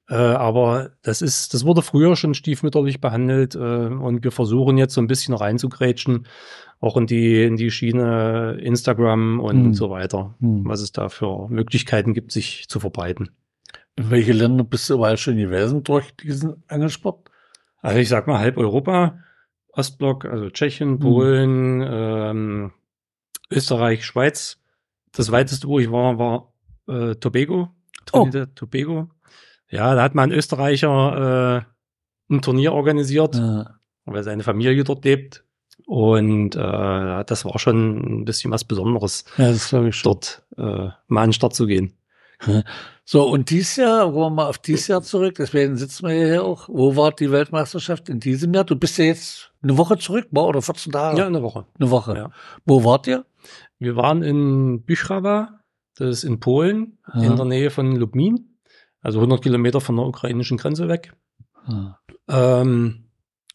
Äh, 0.10 0.16
aber 0.16 0.92
das 1.02 1.22
ist, 1.22 1.54
das 1.54 1.66
wurde 1.66 1.82
früher 1.82 2.16
schon 2.16 2.34
stiefmütterlich 2.34 3.00
behandelt 3.00 3.56
äh, 3.56 3.60
und 3.60 4.24
wir 4.24 4.32
versuchen 4.32 4.78
jetzt 4.78 4.94
so 4.94 5.02
ein 5.02 5.08
bisschen 5.08 5.34
reinzugrätschen, 5.34 6.28
auch 6.84 6.98
in 6.98 7.08
die, 7.08 7.44
in 7.44 7.56
die 7.56 7.72
Schiene 7.72 8.58
Instagram 8.62 9.40
und 9.40 9.66
Hm. 9.66 9.74
so 9.74 9.90
weiter, 9.90 10.36
Hm. 10.40 10.64
was 10.66 10.82
es 10.82 10.92
da 10.92 11.10
für 11.10 11.48
Möglichkeiten 11.50 12.14
gibt, 12.14 12.32
sich 12.32 12.68
zu 12.68 12.80
verbreiten. 12.80 13.30
In 13.96 14.10
welche 14.12 14.34
Länder 14.34 14.64
bist 14.64 14.90
du 14.90 14.96
überall 14.96 15.18
schon 15.18 15.38
gewesen 15.38 15.84
durch 15.84 16.12
diesen 16.16 16.64
Angelsport? 16.68 17.30
Also 17.82 18.00
ich 18.00 18.10
sag 18.10 18.28
mal 18.28 18.40
halb 18.40 18.58
Europa, 18.58 19.20
Ostblock, 19.72 20.26
also 20.26 20.50
Tschechien, 20.50 21.00
Polen, 21.00 21.82
ähm, 21.86 22.72
Österreich, 23.50 24.06
Schweiz. 24.06 24.60
Das 25.14 25.32
weiteste, 25.32 25.68
wo 25.68 25.80
ich 25.80 25.92
war, 25.92 26.18
war 26.18 26.54
äh, 26.88 27.16
Tobago, 27.16 27.70
Trinidad, 28.06 28.56
Tobago. 28.56 29.10
Ja, 29.70 29.96
da 29.96 30.02
hat 30.04 30.16
mal 30.16 30.24
ein 30.24 30.32
Österreicher 30.32 31.66
äh, 32.30 32.34
ein 32.34 32.42
Turnier 32.42 32.74
organisiert. 32.74 33.36
Ja. 33.36 33.76
weil 34.06 34.24
seine 34.24 34.44
Familie 34.44 34.84
dort 34.84 35.06
lebt. 35.06 35.44
Und 35.86 36.56
äh, 36.56 37.24
das 37.26 37.46
war 37.46 37.60
schon 37.60 38.22
ein 38.22 38.26
bisschen 38.26 38.52
was 38.52 38.64
Besonderes, 38.64 39.26
ja, 39.38 39.48
das 39.52 39.72
ich 39.74 39.96
schon. 39.96 40.12
dort 40.14 40.44
äh, 40.58 40.90
mal 41.08 41.22
an 41.24 41.30
den 41.30 41.34
Start 41.34 41.54
zu 41.56 41.66
gehen. 41.68 41.94
So, 43.06 43.24
und 43.30 43.50
dieses 43.50 43.78
Jahr, 43.78 44.14
wollen 44.14 44.34
wir 44.34 44.44
mal 44.44 44.50
auf 44.50 44.58
dieses 44.58 44.88
Jahr 44.88 45.02
zurück, 45.02 45.36
deswegen 45.38 45.78
sitzen 45.78 46.08
wir 46.08 46.14
hier 46.14 46.44
auch. 46.44 46.68
Wo 46.70 46.96
war 46.96 47.12
die 47.12 47.32
Weltmeisterschaft 47.32 48.10
in 48.10 48.20
diesem 48.20 48.54
Jahr? 48.54 48.64
Du 48.64 48.76
bist 48.76 48.98
ja 48.98 49.06
jetzt 49.06 49.52
eine 49.62 49.78
Woche 49.78 49.98
zurück, 49.98 50.28
oder 50.34 50.62
14 50.62 50.92
Tage? 50.92 51.20
Ja, 51.20 51.28
eine 51.28 51.42
Woche. 51.42 51.66
Eine 51.80 51.90
Woche. 51.90 52.16
Ja. 52.16 52.32
Wo 52.66 52.84
wart 52.84 53.08
ihr? 53.08 53.26
Wir 53.80 53.96
waren 53.96 54.24
in 54.24 54.84
Bychrawa, 54.84 55.60
das 55.98 56.10
ist 56.10 56.24
in 56.24 56.40
Polen, 56.40 56.98
Ja. 57.14 57.24
in 57.24 57.36
der 57.36 57.46
Nähe 57.46 57.70
von 57.70 57.96
Lubmin, 57.96 58.58
also 59.02 59.20
100 59.20 59.42
Kilometer 59.42 59.80
von 59.82 59.96
der 59.98 60.06
ukrainischen 60.06 60.58
Grenze 60.58 60.88
weg. 60.88 61.14
Ah. 61.66 61.98
Ähm, 62.30 63.06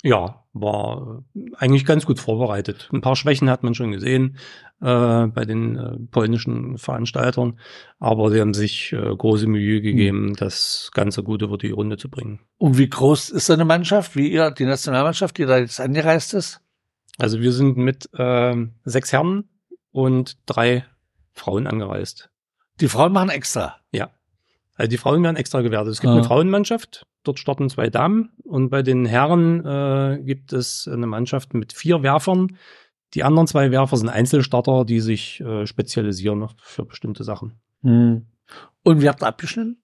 ja, 0.03 0.45
war 0.61 1.25
äh, 1.35 1.41
eigentlich 1.57 1.85
ganz 1.85 2.07
gut 2.07 2.19
vorbereitet. 2.21 2.89
Ein 2.93 3.01
paar 3.01 3.17
Schwächen 3.17 3.51
hat 3.51 3.63
man 3.63 3.75
schon 3.75 3.93
gesehen 3.93 4.37
äh, 4.81 5.27
bei 5.27 5.45
den 5.45 5.77
äh, 5.77 5.97
polnischen 6.11 6.79
Veranstaltern, 6.79 7.59
aber 7.99 8.31
sie 8.31 8.41
haben 8.41 8.55
sich 8.55 8.93
äh, 8.93 8.97
große 9.17 9.47
Mühe 9.47 9.81
gegeben, 9.81 10.35
das 10.37 10.91
Ganze 10.95 11.23
gut 11.23 11.43
über 11.43 11.59
die 11.59 11.71
Runde 11.71 11.97
zu 11.97 12.09
bringen. 12.09 12.41
Und 12.59 12.79
wie 12.79 12.89
groß 12.89 13.31
ist 13.31 13.47
so 13.47 13.53
eine 13.53 13.65
Mannschaft, 13.65 14.17
wie 14.17 14.29
ihr, 14.29 14.51
die 14.51 14.65
Nationalmannschaft, 14.65 15.39
die 15.39 15.47
da 15.47 15.59
jetzt 15.59 15.81
angereist 15.81 16.35
ist? 16.35 16.61
Also 17.19 17.41
wir 17.41 17.53
sind 17.53 17.77
mit 17.77 18.09
ähm, 18.17 18.75
sechs 18.85 19.13
Herren 19.13 19.49
und 19.91 20.37
drei 20.47 20.85
Frauen 21.33 21.67
angereist. 21.67 22.31
Die 22.81 22.89
Frauen 22.89 23.13
machen 23.13 23.31
extra. 23.31 23.77
Also 24.79 24.91
die 24.91 24.97
Frauen 24.97 25.25
werden 25.25 25.37
extra 25.37 25.61
gewertet. 25.61 25.93
Es 25.93 26.01
gibt 26.01 26.13
Ah. 26.13 26.15
eine 26.15 26.25
Frauenmannschaft, 26.25 27.05
dort 27.29 27.39
starten 27.39 27.69
zwei 27.69 27.89
Damen 27.91 28.31
und 28.45 28.71
bei 28.71 28.83
den 28.83 29.05
Herren 29.07 29.65
äh, 29.65 30.21
gibt 30.23 30.53
es 30.53 30.89
eine 30.89 31.07
Mannschaft 31.07 31.55
mit 31.55 31.73
vier 31.73 32.03
Werfern. 32.03 32.57
Die 33.15 33.23
anderen 33.25 33.47
zwei 33.47 33.71
Werfer 33.71 33.97
sind 33.97 34.09
Einzelstarter, 34.09 34.85
die 34.85 35.01
sich 35.01 35.41
äh, 35.41 35.67
spezialisieren 35.67 36.49
für 36.63 36.85
bestimmte 36.85 37.25
Sachen. 37.25 37.61
Hm. 37.83 38.27
Und 38.83 39.03
wie 39.03 39.09
habt 39.09 39.23
ihr 39.23 39.27
abgeschnitten? 39.27 39.81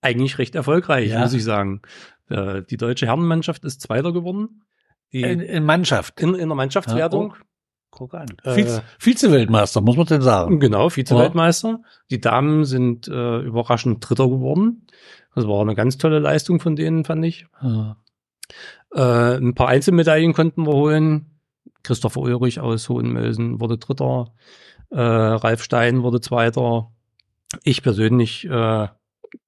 Eigentlich 0.00 0.38
recht 0.38 0.54
erfolgreich, 0.54 1.10
Ja. 1.10 1.20
muss 1.20 1.32
ich 1.32 1.42
sagen. 1.44 1.82
Äh, 2.28 2.62
die 2.62 2.76
deutsche 2.76 3.06
Herrenmannschaft 3.06 3.64
ist 3.64 3.80
Zweiter 3.80 4.12
geworden. 4.12 4.62
Die 5.12 5.22
In, 5.22 5.40
in 5.40 5.64
Mannschaft. 5.64 6.20
in, 6.20 6.34
in 6.34 6.48
der 6.48 6.56
Mannschaftswertung. 6.56 7.34
Guck 7.96 8.12
an. 8.12 8.26
Äh, 8.44 8.54
Vize, 8.54 8.82
Vize-Weltmeister, 8.98 9.80
muss 9.80 9.96
man 9.96 10.04
denn 10.04 10.20
sagen. 10.20 10.60
Genau, 10.60 10.90
Vize-Weltmeister. 10.90 11.80
Die 12.10 12.20
Damen 12.20 12.66
sind 12.66 13.08
äh, 13.08 13.38
überraschend 13.38 14.06
Dritter 14.06 14.28
geworden. 14.28 14.86
Das 15.34 15.48
war 15.48 15.62
eine 15.62 15.74
ganz 15.74 15.96
tolle 15.96 16.18
Leistung 16.18 16.60
von 16.60 16.76
denen, 16.76 17.06
fand 17.06 17.24
ich. 17.24 17.46
Ja. 17.62 17.96
Äh, 18.92 19.38
ein 19.38 19.54
paar 19.54 19.68
Einzelmedaillen 19.68 20.34
konnten 20.34 20.66
wir 20.66 20.74
holen. 20.74 21.40
Christopher 21.82 22.20
Ulrich 22.20 22.60
aus 22.60 22.86
Hohenmölsen 22.90 23.62
wurde 23.62 23.78
Dritter. 23.78 24.34
Äh, 24.90 25.00
Ralf 25.00 25.62
Stein 25.62 26.02
wurde 26.02 26.20
Zweiter. 26.20 26.92
Ich 27.62 27.82
persönlich 27.82 28.44
äh, 28.44 28.88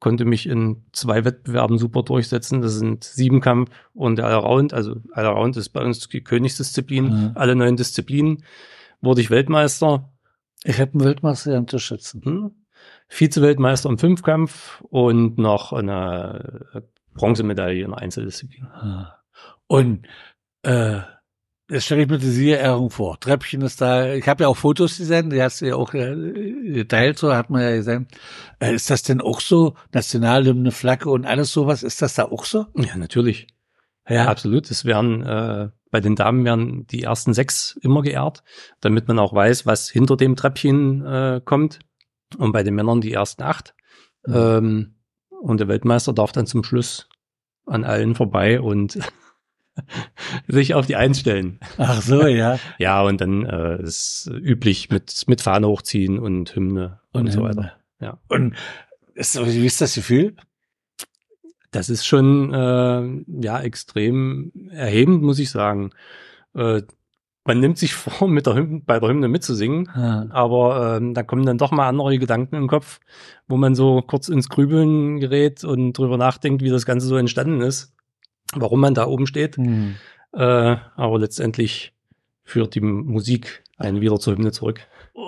konnte 0.00 0.24
mich 0.24 0.46
in 0.46 0.84
zwei 0.92 1.24
Wettbewerben 1.24 1.78
super 1.78 2.02
durchsetzen. 2.02 2.62
Das 2.62 2.74
sind 2.74 3.04
Siebenkampf 3.04 3.70
und 3.94 4.16
der 4.16 4.26
Allround. 4.26 4.72
Also 4.72 4.96
Allround 5.12 5.56
ist 5.56 5.70
bei 5.70 5.84
uns 5.84 6.08
die 6.08 6.22
Königsdisziplin. 6.22 7.04
Mhm. 7.04 7.32
Alle 7.34 7.56
neun 7.56 7.76
Disziplinen 7.76 8.44
wurde 9.00 9.20
ich 9.20 9.30
Weltmeister. 9.30 10.12
Ich 10.64 10.80
habe 10.80 10.92
einen 10.92 11.04
Weltmeister 11.04 11.52
ja 11.52 11.58
unterstützen. 11.58 12.22
Hm? 12.24 12.50
Vize-Weltmeister 13.08 13.88
im 13.88 13.98
Fünfkampf 13.98 14.82
und 14.90 15.38
noch 15.38 15.72
eine 15.72 16.84
Bronzemedaille 17.14 17.84
in 17.84 17.94
Einzeldisziplin. 17.94 18.66
Ah. 18.66 19.18
Und 19.66 20.06
äh, 20.62 21.00
Jetzt 21.70 21.84
stelle 21.84 22.02
ich 22.02 22.08
mir 22.08 22.18
die 22.18 22.30
Siegerehrung 22.30 22.90
vor. 22.90 23.20
Treppchen 23.20 23.60
ist 23.60 23.82
da. 23.82 24.14
Ich 24.14 24.26
habe 24.26 24.44
ja 24.44 24.48
auch 24.48 24.56
Fotos 24.56 24.96
gesehen, 24.96 25.28
die 25.28 25.42
hast 25.42 25.60
du 25.60 25.66
ja 25.66 25.76
auch 25.76 25.92
äh, 25.92 26.72
geteilt, 26.72 27.18
so 27.18 27.34
hat 27.34 27.50
man 27.50 27.60
ja 27.60 27.76
gesehen. 27.76 28.08
Äh, 28.58 28.74
ist 28.74 28.88
das 28.88 29.02
denn 29.02 29.20
auch 29.20 29.40
so? 29.40 29.74
Nationalhymne, 29.92 30.70
Flagge 30.70 31.10
und 31.10 31.26
alles 31.26 31.52
sowas, 31.52 31.82
ist 31.82 32.00
das 32.00 32.14
da 32.14 32.24
auch 32.24 32.46
so? 32.46 32.66
Ja, 32.74 32.96
natürlich. 32.96 33.48
Ja, 34.08 34.28
absolut. 34.28 34.70
Es 34.70 34.86
werden 34.86 35.22
äh, 35.22 35.68
bei 35.90 36.00
den 36.00 36.16
Damen 36.16 36.44
werden 36.46 36.86
die 36.86 37.02
ersten 37.02 37.34
sechs 37.34 37.78
immer 37.82 38.00
geehrt, 38.00 38.42
damit 38.80 39.06
man 39.06 39.18
auch 39.18 39.34
weiß, 39.34 39.66
was 39.66 39.90
hinter 39.90 40.16
dem 40.16 40.36
Treppchen 40.36 41.04
äh, 41.04 41.40
kommt. 41.44 41.80
Und 42.38 42.52
bei 42.52 42.62
den 42.62 42.74
Männern 42.74 43.02
die 43.02 43.12
ersten 43.12 43.42
acht. 43.42 43.74
Mhm. 44.26 44.34
Ähm, 44.34 44.94
und 45.42 45.60
der 45.60 45.68
Weltmeister 45.68 46.14
darf 46.14 46.32
dann 46.32 46.46
zum 46.46 46.64
Schluss 46.64 47.08
an 47.66 47.84
allen 47.84 48.14
vorbei 48.14 48.60
und 48.60 48.98
sich 50.48 50.74
auf 50.74 50.86
die 50.86 50.96
Eins 50.96 51.20
stellen. 51.20 51.58
Ach 51.76 52.02
so, 52.02 52.26
ja. 52.26 52.58
ja, 52.78 53.02
und 53.02 53.20
dann 53.20 53.44
äh, 53.44 53.82
ist 53.82 54.30
üblich 54.32 54.90
mit, 54.90 55.24
mit 55.26 55.40
Fahne 55.40 55.68
hochziehen 55.68 56.18
und 56.18 56.54
Hymne 56.54 57.00
und, 57.12 57.26
und 57.26 57.30
so 57.30 57.42
weiter. 57.42 57.72
Ja. 58.00 58.18
Und 58.28 58.54
ist, 59.14 59.38
wie 59.44 59.66
ist 59.66 59.80
das 59.80 59.94
Gefühl? 59.94 60.36
Das 61.70 61.90
ist 61.90 62.06
schon 62.06 62.54
äh, 62.54 63.42
ja 63.42 63.60
extrem 63.60 64.52
erhebend, 64.70 65.22
muss 65.22 65.38
ich 65.38 65.50
sagen. 65.50 65.90
Äh, 66.54 66.82
man 67.44 67.60
nimmt 67.60 67.78
sich 67.78 67.94
vor, 67.94 68.28
mit 68.28 68.46
der 68.46 68.54
Hymne, 68.54 68.82
bei 68.86 69.00
der 69.00 69.08
Hymne 69.08 69.28
mitzusingen, 69.28 69.90
ja. 69.94 70.26
aber 70.30 70.96
ähm, 70.96 71.14
da 71.14 71.22
kommen 71.22 71.44
dann 71.44 71.58
doch 71.58 71.72
mal 71.72 71.88
andere 71.88 72.18
Gedanken 72.18 72.56
im 72.56 72.68
Kopf, 72.68 73.00
wo 73.48 73.56
man 73.56 73.74
so 73.74 74.02
kurz 74.02 74.28
ins 74.28 74.48
Grübeln 74.48 75.18
gerät 75.18 75.64
und 75.64 75.92
drüber 75.94 76.16
nachdenkt, 76.16 76.62
wie 76.62 76.70
das 76.70 76.86
Ganze 76.86 77.06
so 77.06 77.16
entstanden 77.16 77.60
ist 77.60 77.94
warum 78.54 78.80
man 78.80 78.94
da 78.94 79.06
oben 79.06 79.26
steht. 79.26 79.58
Mhm. 79.58 79.96
Äh, 80.32 80.76
aber 80.96 81.18
letztendlich 81.18 81.92
führt 82.44 82.74
die 82.74 82.80
Musik 82.80 83.62
einen 83.76 84.00
wieder 84.00 84.18
zur 84.18 84.34
Hymne 84.34 84.52
zurück. 84.52 84.80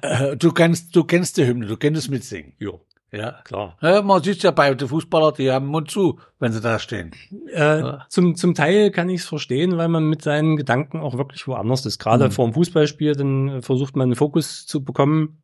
Äh, 0.00 0.36
du 0.36 0.52
kennst, 0.52 0.96
du 0.96 1.04
kennst 1.04 1.36
die 1.36 1.46
Hymne, 1.46 1.66
du 1.66 1.76
kennst 1.76 1.98
es 1.98 2.08
mitsingen. 2.08 2.54
Ja. 2.58 2.72
Ja, 3.12 3.42
klar. 3.44 3.76
Ja, 3.82 4.00
man 4.00 4.22
sieht 4.22 4.42
ja 4.42 4.50
bei 4.52 4.72
den 4.74 4.88
Fußballern, 4.88 5.34
die 5.36 5.50
haben 5.50 5.66
Mund 5.66 5.90
zu, 5.90 6.18
wenn 6.38 6.50
sie 6.50 6.62
da 6.62 6.78
stehen. 6.78 7.12
Äh, 7.52 7.80
ja. 7.80 8.06
zum, 8.08 8.36
zum 8.36 8.54
Teil 8.54 8.90
kann 8.90 9.10
ich 9.10 9.20
es 9.20 9.26
verstehen, 9.26 9.76
weil 9.76 9.88
man 9.88 10.08
mit 10.08 10.22
seinen 10.22 10.56
Gedanken 10.56 10.98
auch 10.98 11.18
wirklich 11.18 11.46
woanders 11.46 11.84
ist. 11.84 11.98
Gerade 11.98 12.26
mhm. 12.26 12.30
vor 12.30 12.46
dem 12.46 12.54
Fußballspiel, 12.54 13.14
dann 13.14 13.60
versucht 13.60 13.96
man 13.96 14.04
einen 14.04 14.16
Fokus 14.16 14.66
zu 14.66 14.82
bekommen. 14.82 15.42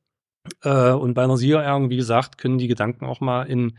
Äh, 0.63 0.93
und 0.93 1.13
bei 1.13 1.25
einer 1.25 1.37
Siegerehrung, 1.37 1.91
wie 1.91 1.97
gesagt, 1.97 2.39
können 2.39 2.57
die 2.57 2.69
Gedanken 2.69 3.05
auch 3.05 3.21
mal 3.21 3.43
in 3.43 3.77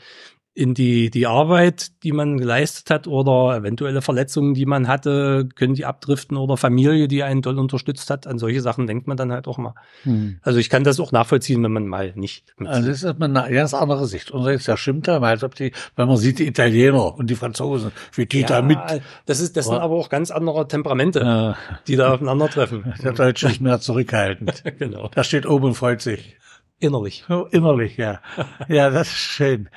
in 0.59 0.73
die, 0.73 1.09
die 1.09 1.25
Arbeit, 1.25 2.03
die 2.03 2.11
man 2.11 2.37
geleistet 2.37 2.89
hat 2.89 3.07
oder 3.07 3.55
eventuelle 3.55 4.01
Verletzungen, 4.01 4.53
die 4.53 4.65
man 4.65 4.89
hatte, 4.89 5.47
können 5.55 5.73
die 5.73 5.85
abdriften 5.85 6.35
oder 6.35 6.57
Familie, 6.57 7.07
die 7.07 7.23
einen 7.23 7.41
doll 7.41 7.57
unterstützt 7.57 8.09
hat. 8.09 8.27
An 8.27 8.39
solche 8.39 8.59
Sachen 8.59 8.85
denkt 8.85 9.07
man 9.07 9.15
dann 9.15 9.31
halt 9.31 9.47
auch 9.47 9.57
mal. 9.57 9.73
Hm. 10.03 10.39
Also 10.41 10.59
ich 10.59 10.69
kann 10.69 10.83
das 10.83 10.99
auch 10.99 11.13
nachvollziehen, 11.13 11.63
wenn 11.63 11.71
man 11.71 11.87
mal 11.87 12.11
nicht. 12.15 12.43
Also 12.65 12.89
das 12.89 13.03
ist 13.03 13.21
eine 13.21 13.53
ganz 13.53 13.73
andere 13.73 14.05
Sicht. 14.05 14.31
Und 14.31 14.43
das 14.43 14.79
stimmt 14.81 15.07
ja, 15.07 15.21
als 15.21 15.45
ob 15.45 15.55
die, 15.55 15.71
wenn 15.95 16.09
man 16.09 16.17
sieht, 16.17 16.39
die 16.39 16.47
Italiener 16.47 17.15
und 17.15 17.29
die 17.29 17.35
Franzosen, 17.35 17.93
wie 18.11 18.25
die 18.25 18.41
ja, 18.41 18.47
da 18.47 18.61
mit. 18.61 18.79
Das 19.27 19.39
ist, 19.39 19.55
das 19.55 19.67
sind 19.67 19.77
aber 19.77 19.95
auch 19.95 20.09
ganz 20.09 20.29
andere 20.29 20.67
Temperamente, 20.67 21.21
ja. 21.21 21.55
die 21.87 21.95
da 21.95 22.15
aufeinandertreffen. 22.15 22.95
Der 23.01 23.13
Deutsche 23.13 23.47
ist 23.47 23.61
mehr 23.61 23.79
zurückhaltend. 23.79 24.63
genau. 24.77 25.09
Da 25.15 25.23
steht 25.23 25.45
oben 25.45 25.67
und 25.67 25.75
freut 25.75 26.01
sich. 26.01 26.35
Innerlich. 26.81 27.23
Oh, 27.29 27.47
innerlich, 27.49 27.95
ja. 27.95 28.19
ja, 28.67 28.89
das 28.89 29.07
ist 29.07 29.15
schön. 29.15 29.69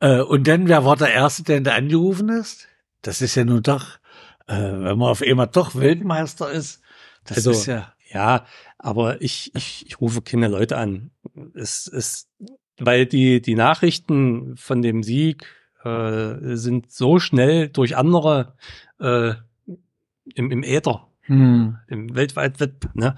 Äh, 0.00 0.20
und 0.20 0.46
dann, 0.46 0.68
wer 0.68 0.84
war 0.84 0.96
der 0.96 1.12
Erste, 1.12 1.42
der 1.42 1.60
da 1.60 1.74
angerufen 1.74 2.28
ist? 2.28 2.68
Das 3.02 3.22
ist 3.22 3.34
ja 3.34 3.44
nun 3.44 3.62
doch, 3.62 3.98
äh, 4.46 4.54
wenn 4.56 4.98
man 4.98 5.10
auf 5.10 5.22
einmal 5.22 5.48
doch 5.48 5.74
Weltmeister 5.74 6.50
ist, 6.50 6.80
das 7.24 7.38
also, 7.38 7.50
ist 7.50 7.66
ja. 7.66 7.92
Ja, 8.10 8.46
aber 8.78 9.20
ich, 9.20 9.54
ich, 9.54 9.84
ich 9.86 10.00
rufe 10.00 10.22
keine 10.22 10.48
Leute 10.48 10.78
an. 10.78 11.10
Es 11.54 11.86
ist, 11.86 12.30
weil 12.78 13.04
die, 13.04 13.42
die 13.42 13.54
Nachrichten 13.54 14.56
von 14.56 14.80
dem 14.80 15.02
Sieg 15.02 15.46
äh, 15.84 16.56
sind 16.56 16.90
so 16.90 17.18
schnell 17.18 17.68
durch 17.68 17.96
andere 17.96 18.54
äh, 18.98 19.34
im, 20.34 20.50
im 20.50 20.62
Äther 20.62 21.07
hm. 21.28 21.76
Im 21.88 22.14
weltweit 22.14 22.58
Web, 22.58 22.88
ne? 22.94 23.14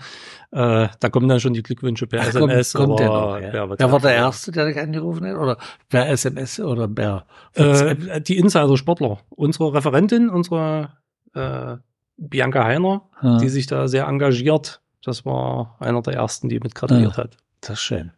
Äh, 0.50 0.88
da 0.98 1.08
kommen 1.10 1.28
dann 1.28 1.38
schon 1.38 1.52
die 1.52 1.62
Glückwünsche 1.62 2.06
per 2.08 2.22
Ach, 2.22 2.26
SMS. 2.26 2.72
Kommt, 2.72 2.98
kommt 2.98 3.00
aber, 3.02 3.40
der, 3.40 3.54
ja. 3.54 3.78
Wer 3.78 3.92
war 3.92 4.00
der 4.00 4.14
Erste, 4.14 4.50
der 4.50 4.66
dich 4.66 4.78
angerufen 4.78 5.26
hat? 5.26 5.36
Oder 5.36 5.56
per 5.88 6.08
SMS 6.08 6.58
oder 6.58 6.88
per 6.88 7.24
äh, 7.54 8.20
Die 8.20 8.36
Insider-Sportler. 8.36 9.20
Unsere 9.30 9.72
Referentin, 9.72 10.28
unsere 10.28 10.90
äh, 11.34 11.76
Bianca 12.16 12.64
Heiner, 12.64 13.02
hm. 13.20 13.38
die 13.38 13.48
sich 13.48 13.66
da 13.68 13.86
sehr 13.86 14.06
engagiert. 14.06 14.82
Das 15.04 15.24
war 15.24 15.76
einer 15.78 16.02
der 16.02 16.14
ersten, 16.14 16.48
die 16.48 16.58
mit 16.58 16.74
gratuliert 16.74 17.16
hm. 17.16 17.24
hat. 17.24 17.36
Das 17.60 17.72
ist 17.72 17.82
schön. 17.82 18.12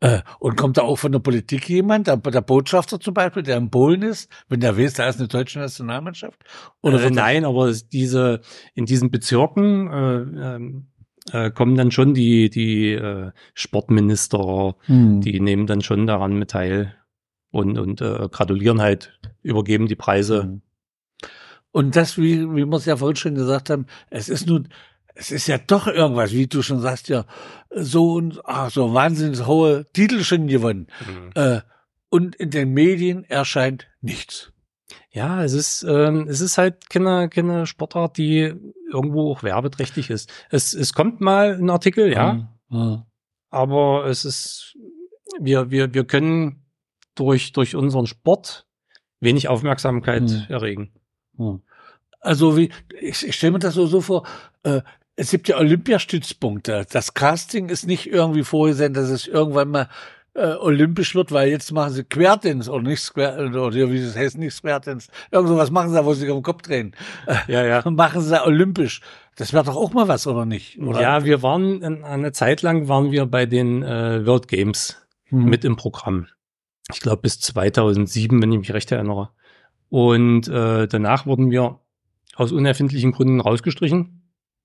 Äh, 0.00 0.20
und 0.38 0.56
kommt 0.56 0.78
da 0.78 0.82
auch 0.82 0.96
von 0.96 1.12
der 1.12 1.18
Politik 1.18 1.68
jemand, 1.68 2.06
der, 2.06 2.16
der, 2.16 2.40
Botschafter 2.40 2.98
zum 2.98 3.12
Beispiel, 3.12 3.42
der 3.42 3.58
in 3.58 3.70
Polen 3.70 4.02
ist, 4.02 4.30
wenn 4.48 4.60
der 4.60 4.78
weiß, 4.78 4.94
da 4.94 5.08
ist 5.08 5.18
eine 5.18 5.28
deutsche 5.28 5.58
Nationalmannschaft? 5.58 6.38
Oder 6.80 7.02
äh, 7.02 7.10
nein, 7.10 7.44
aber 7.44 7.70
diese 7.92 8.40
in 8.74 8.86
diesen 8.86 9.10
Bezirken 9.10 9.90
äh, 9.92 10.54
ähm, 10.56 10.86
äh, 11.32 11.50
kommen 11.50 11.76
dann 11.76 11.90
schon 11.90 12.14
die 12.14 12.48
die 12.48 12.92
äh, 12.92 13.32
Sportminister, 13.52 14.76
hm. 14.86 15.20
die 15.20 15.40
nehmen 15.40 15.66
dann 15.66 15.82
schon 15.82 16.06
daran 16.06 16.38
mit 16.38 16.50
teil 16.50 16.94
und 17.50 17.78
und 17.78 18.00
äh, 18.00 18.28
gratulieren 18.30 18.80
halt, 18.80 19.18
übergeben 19.42 19.86
die 19.86 19.96
Preise. 19.96 20.44
Hm. 20.44 20.62
Und 21.70 21.96
das, 21.96 22.16
wie, 22.16 22.40
wie 22.54 22.64
wir 22.64 22.76
es 22.76 22.86
ja 22.86 22.96
vorhin 22.96 23.16
schon 23.16 23.34
gesagt 23.34 23.68
haben, 23.68 23.86
es 24.08 24.30
ist 24.30 24.46
nun 24.46 24.68
es 25.18 25.32
ist 25.32 25.48
ja 25.48 25.58
doch 25.58 25.88
irgendwas, 25.88 26.30
wie 26.32 26.46
du 26.46 26.62
schon 26.62 26.80
sagst, 26.80 27.08
ja, 27.08 27.24
so 27.70 28.14
und 28.14 28.40
ach, 28.44 28.70
so 28.70 28.94
wahnsinnig 28.94 29.44
hohe 29.46 29.90
Titel 29.92 30.22
schon 30.22 30.46
gewonnen. 30.46 30.86
Mhm. 31.06 31.30
Äh, 31.34 31.60
und 32.08 32.36
in 32.36 32.50
den 32.50 32.72
Medien 32.72 33.24
erscheint 33.24 33.88
nichts. 34.00 34.52
Ja, 35.10 35.42
es 35.42 35.54
ist, 35.54 35.82
ähm, 35.82 36.28
es 36.28 36.40
ist 36.40 36.56
halt 36.56 36.88
keine, 36.88 37.28
keine 37.28 37.66
Sportart, 37.66 38.16
die 38.16 38.54
irgendwo 38.92 39.32
auch 39.32 39.42
werbeträchtig 39.42 40.08
ist. 40.08 40.32
Es, 40.50 40.72
es 40.72 40.92
kommt 40.92 41.20
mal 41.20 41.56
ein 41.56 41.68
Artikel, 41.68 42.12
ja. 42.12 42.48
Mhm. 42.68 43.02
Aber 43.50 44.06
es 44.06 44.24
ist, 44.24 44.76
wir, 45.40 45.72
wir, 45.72 45.94
wir 45.94 46.04
können 46.04 46.64
durch, 47.16 47.52
durch 47.52 47.74
unseren 47.74 48.06
Sport 48.06 48.66
wenig 49.18 49.48
Aufmerksamkeit 49.48 50.22
mhm. 50.22 50.46
erregen. 50.48 50.92
Also 52.20 52.56
wie, 52.56 52.70
ich, 53.00 53.26
ich 53.26 53.34
stelle 53.34 53.52
mir 53.52 53.58
das 53.58 53.74
so, 53.74 53.86
so 53.86 54.00
vor, 54.00 54.24
äh, 54.62 54.82
es 55.18 55.32
gibt 55.32 55.48
ja 55.48 55.58
Olympiastützpunkte. 55.58 56.86
Das 56.90 57.12
Casting 57.12 57.68
ist 57.70 57.86
nicht 57.86 58.06
irgendwie 58.06 58.44
vorgesehen, 58.44 58.94
dass 58.94 59.08
es 59.08 59.26
irgendwann 59.26 59.68
mal 59.68 59.88
äh, 60.34 60.54
olympisch 60.54 61.16
wird, 61.16 61.32
weil 61.32 61.48
jetzt 61.48 61.72
machen 61.72 61.92
sie 61.92 62.04
Quertins 62.04 62.68
oder 62.68 62.84
nicht 62.84 63.00
Square, 63.00 63.48
oder 63.48 63.90
wie 63.90 64.00
das 64.00 64.16
heißt, 64.16 64.38
nicht 64.38 64.54
Squertins. 64.54 65.08
Irgend 65.32 65.48
sowas 65.48 65.72
machen 65.72 65.88
sie 65.88 65.96
da, 65.96 66.04
wo 66.04 66.14
sie 66.14 66.30
am 66.30 66.42
Kopf 66.42 66.62
drehen. 66.62 66.94
Ja, 67.48 67.64
ja. 67.64 67.82
machen 67.90 68.20
sie 68.20 68.30
da 68.30 68.44
olympisch. 68.44 69.00
Das 69.34 69.52
wäre 69.52 69.64
doch 69.64 69.74
auch 69.74 69.92
mal 69.92 70.06
was, 70.06 70.28
oder 70.28 70.44
nicht? 70.44 70.78
Oder? 70.78 71.00
Ja, 71.00 71.24
wir 71.24 71.42
waren, 71.42 72.04
eine 72.04 72.30
Zeit 72.30 72.62
lang 72.62 72.86
waren 72.86 73.10
wir 73.10 73.26
bei 73.26 73.44
den 73.46 73.82
äh, 73.82 74.24
World 74.24 74.46
Games 74.46 75.04
hm. 75.24 75.46
mit 75.46 75.64
im 75.64 75.74
Programm. 75.74 76.28
Ich 76.92 77.00
glaube 77.00 77.22
bis 77.22 77.40
2007, 77.40 78.40
wenn 78.40 78.52
ich 78.52 78.58
mich 78.60 78.72
recht 78.72 78.92
erinnere. 78.92 79.30
Und 79.88 80.46
äh, 80.46 80.86
danach 80.86 81.26
wurden 81.26 81.50
wir 81.50 81.80
aus 82.36 82.52
unerfindlichen 82.52 83.10
Gründen 83.10 83.40
rausgestrichen 83.40 84.17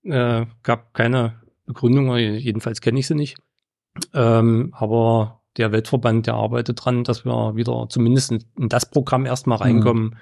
äh, 0.04 0.46
gab 0.64 0.94
keine 0.94 1.42
Begründung, 1.66 2.16
jedenfalls 2.18 2.82
kenne 2.82 3.00
ich 3.00 3.08
sie 3.08 3.16
nicht. 3.16 3.38
Ähm, 4.14 4.74
aber 4.76 5.42
der 5.58 5.72
Weltverband, 5.72 6.28
der 6.28 6.36
arbeitet 6.36 6.84
dran, 6.84 7.04
dass 7.04 7.26
wir 7.26 7.56
wieder 7.56 7.88
zumindest 7.90 8.32
in, 8.32 8.44
das 8.70 8.90
Programm 8.90 9.26
erstmal 9.26 9.58
mhm. 9.58 9.64
reinkommen. 9.64 10.04
Mhm. 10.04 10.18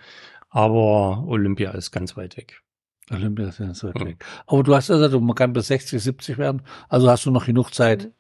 Aber 0.50 1.24
Olympia 1.28 1.72
ist 1.72 1.92
ganz 1.92 2.18
weit 2.18 2.36
weg. 2.38 2.62
Olympia 3.10 3.48
ist 3.48 3.60
ganz 3.60 3.84
weit 3.84 4.00
mhm. 4.00 4.06
weg. 4.08 4.26
Aber 4.48 4.64
du 4.64 4.76
hast 4.76 4.88
gesagt, 4.88 5.14
man 5.14 5.36
kann 5.36 5.54
bis 5.54 5.68
60, 5.68 6.02
70 6.02 6.38
werden. 6.38 6.64
Also 6.90 7.10
hast 7.10 7.26
du 7.26 7.32
noch 7.32 7.46
genug 7.46 7.74
Zeit. 7.74 8.12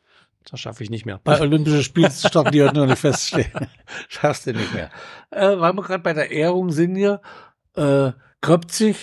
Das 0.49 0.59
schaffe 0.59 0.83
ich 0.83 0.89
nicht 0.89 1.05
mehr. 1.05 1.19
Bei 1.23 1.39
Olympischen 1.39 1.83
Spielen 1.83 2.11
stoppen 2.11 2.51
die 2.51 2.63
heute 2.63 2.75
noch 2.75 2.87
nicht 2.87 2.97
feststehen. 2.97 3.51
Schaffst 4.07 4.47
du 4.47 4.53
nicht 4.53 4.73
mehr. 4.73 4.89
Äh, 5.29 5.59
weil 5.59 5.73
wir 5.73 5.83
gerade 5.83 6.01
bei 6.01 6.13
der 6.13 6.31
Ehrung 6.31 6.71
sind 6.71 6.95
hier, 6.95 7.21
äh, 7.75 8.11
Kröpzig 8.41 8.97